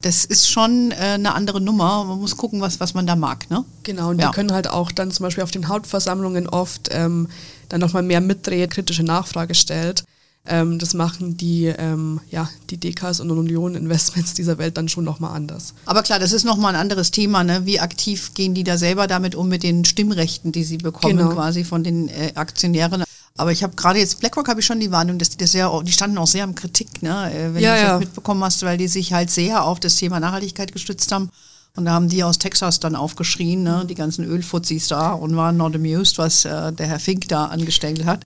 das 0.00 0.24
ist 0.24 0.48
schon 0.48 0.92
äh, 0.92 1.14
eine 1.14 1.34
andere 1.34 1.60
Nummer. 1.60 2.04
Man 2.04 2.20
muss 2.20 2.36
gucken, 2.36 2.60
was, 2.60 2.80
was 2.80 2.94
man 2.94 3.06
da 3.06 3.16
mag. 3.16 3.50
Ne? 3.50 3.64
Genau, 3.82 4.10
und 4.10 4.20
ja. 4.20 4.28
die 4.28 4.34
können 4.34 4.52
halt 4.52 4.68
auch 4.68 4.92
dann 4.92 5.10
zum 5.10 5.24
Beispiel 5.24 5.42
auf 5.42 5.50
den 5.50 5.68
Hauptversammlungen 5.68 6.48
oft 6.48 6.90
ähm, 6.92 7.28
dann 7.68 7.80
nochmal 7.80 8.02
mehr 8.02 8.20
mitdreht, 8.20 8.70
kritische 8.70 9.02
Nachfrage 9.02 9.54
stellt. 9.54 10.04
Ähm, 10.48 10.78
das 10.78 10.94
machen 10.94 11.36
die, 11.36 11.66
ähm, 11.66 12.20
ja, 12.30 12.48
die 12.70 12.78
Dekas 12.78 13.20
und 13.20 13.30
Union 13.30 13.74
Investments 13.74 14.34
dieser 14.34 14.58
Welt 14.58 14.76
dann 14.76 14.88
schon 14.88 15.04
nochmal 15.04 15.36
anders. 15.36 15.74
Aber 15.84 16.02
klar, 16.02 16.18
das 16.18 16.32
ist 16.32 16.44
nochmal 16.44 16.74
ein 16.74 16.80
anderes 16.80 17.10
Thema. 17.10 17.44
Ne? 17.44 17.66
Wie 17.66 17.80
aktiv 17.80 18.32
gehen 18.34 18.54
die 18.54 18.64
da 18.64 18.78
selber 18.78 19.06
damit 19.06 19.34
um 19.34 19.48
mit 19.48 19.62
den 19.62 19.84
Stimmrechten, 19.84 20.50
die 20.50 20.64
sie 20.64 20.78
bekommen 20.78 21.18
genau. 21.18 21.30
quasi 21.30 21.64
von 21.64 21.84
den 21.84 22.08
äh, 22.08 22.32
Aktionären? 22.34 23.04
Aber 23.36 23.52
ich 23.52 23.62
habe 23.62 23.76
gerade 23.76 23.98
jetzt 23.98 24.20
BlackRock 24.20 24.48
habe 24.48 24.60
ich 24.60 24.66
schon 24.66 24.80
die 24.80 24.90
Warnung, 24.90 25.18
dass 25.18 25.28
die 25.28 25.36
das 25.36 25.52
sehr, 25.52 25.70
die 25.84 25.92
standen 25.92 26.18
auch 26.18 26.26
sehr 26.26 26.44
am 26.44 26.54
Kritik, 26.54 27.02
ne? 27.02 27.32
Äh, 27.32 27.54
wenn 27.54 27.62
ja, 27.62 27.74
du 27.74 27.80
das 27.80 27.88
ja. 27.88 27.98
mitbekommen 27.98 28.42
hast, 28.42 28.62
weil 28.62 28.78
die 28.78 28.88
sich 28.88 29.12
halt 29.12 29.30
sehr 29.30 29.64
auf 29.64 29.78
das 29.78 29.96
Thema 29.96 30.18
Nachhaltigkeit 30.18 30.72
gestützt 30.72 31.12
haben. 31.12 31.30
Und 31.76 31.84
da 31.84 31.92
haben 31.92 32.08
die 32.08 32.24
aus 32.24 32.38
Texas 32.38 32.80
dann 32.80 32.96
aufgeschrien, 32.96 33.62
ne? 33.62 33.84
die 33.88 33.94
ganzen 33.94 34.24
Ölfuzis 34.24 34.88
da 34.88 35.12
und 35.12 35.36
waren 35.36 35.56
not 35.56 35.76
amused, 35.76 36.18
was 36.18 36.44
äh, 36.44 36.72
der 36.72 36.88
Herr 36.88 36.98
Fink 36.98 37.28
da 37.28 37.44
angestellt 37.44 38.04
hat. 38.04 38.24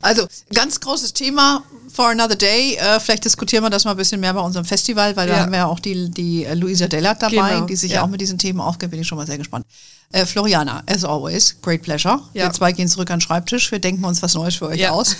Also 0.00 0.26
ganz 0.52 0.80
großes 0.80 1.12
Thema 1.12 1.62
for 1.92 2.08
another 2.08 2.36
day. 2.36 2.74
Äh, 2.74 3.00
vielleicht 3.00 3.24
diskutieren 3.24 3.64
wir 3.64 3.70
das 3.70 3.84
mal 3.84 3.92
ein 3.92 3.96
bisschen 3.96 4.20
mehr 4.20 4.34
bei 4.34 4.40
unserem 4.40 4.64
Festival, 4.64 5.16
weil 5.16 5.28
ja. 5.28 5.34
da 5.34 5.40
haben 5.42 5.52
wir 5.52 5.58
ja 5.58 5.66
auch 5.66 5.80
die, 5.80 6.10
die 6.10 6.44
äh, 6.44 6.54
Luisa 6.54 6.86
Dellert 6.86 7.22
dabei, 7.22 7.54
genau. 7.54 7.66
die 7.66 7.76
sich 7.76 7.92
ja. 7.92 8.02
auch 8.02 8.08
mit 8.08 8.20
diesen 8.20 8.38
Themen 8.38 8.60
aufgibt. 8.60 8.90
Bin 8.90 9.00
ich 9.00 9.06
schon 9.06 9.18
mal 9.18 9.26
sehr 9.26 9.38
gespannt. 9.38 9.66
Äh, 10.12 10.24
Floriana, 10.24 10.84
as 10.86 11.04
always, 11.04 11.56
great 11.62 11.82
pleasure. 11.82 12.20
Ja. 12.32 12.44
Wir 12.44 12.52
zwei 12.52 12.72
gehen 12.72 12.86
zurück 12.86 13.10
an 13.10 13.18
den 13.18 13.22
Schreibtisch. 13.22 13.72
Wir 13.72 13.80
denken 13.80 14.04
uns 14.04 14.22
was 14.22 14.34
Neues 14.34 14.54
für 14.54 14.66
euch 14.68 14.88
aus. 14.88 15.16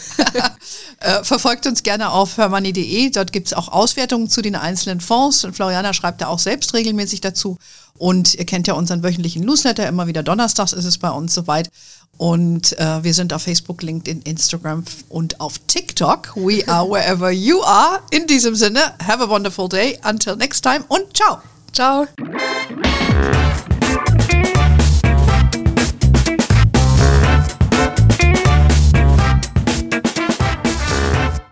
äh, 1.00 1.24
verfolgt 1.24 1.66
uns 1.66 1.82
gerne 1.82 2.10
auf 2.10 2.36
hermoney.de. 2.36 3.10
Dort 3.10 3.32
gibt 3.32 3.48
es 3.48 3.52
auch 3.52 3.68
Auswertungen 3.68 4.28
zu 4.28 4.42
den 4.42 4.54
einzelnen 4.54 5.00
Fonds. 5.00 5.44
Und 5.44 5.56
Floriana 5.56 5.92
schreibt 5.92 6.20
da 6.20 6.28
auch 6.28 6.38
selbst 6.38 6.72
regelmäßig 6.72 7.20
dazu. 7.20 7.58
Und 7.98 8.34
ihr 8.34 8.44
kennt 8.44 8.68
ja 8.68 8.74
unseren 8.74 9.02
wöchentlichen 9.02 9.44
Newsletter. 9.44 9.88
Immer 9.88 10.06
wieder 10.06 10.22
donnerstags 10.22 10.72
ist 10.72 10.84
es 10.84 10.98
bei 10.98 11.10
uns 11.10 11.34
soweit. 11.34 11.70
Und 12.18 12.78
äh, 12.78 13.04
wir 13.04 13.14
sind 13.14 13.32
auf 13.32 13.42
Facebook, 13.42 13.82
LinkedIn, 13.82 14.22
Instagram 14.22 14.84
und 15.08 15.40
auf 15.40 15.58
TikTok. 15.66 16.34
We 16.36 16.66
are 16.66 16.88
wherever 16.88 17.30
you 17.30 17.62
are. 17.62 18.00
In 18.10 18.26
diesem 18.26 18.54
Sinne, 18.54 18.80
have 19.06 19.22
a 19.22 19.28
wonderful 19.28 19.68
day. 19.68 19.98
Until 20.02 20.36
next 20.36 20.62
time 20.62 20.84
und 20.88 21.16
ciao. 21.16 21.40
Ciao. 21.72 22.06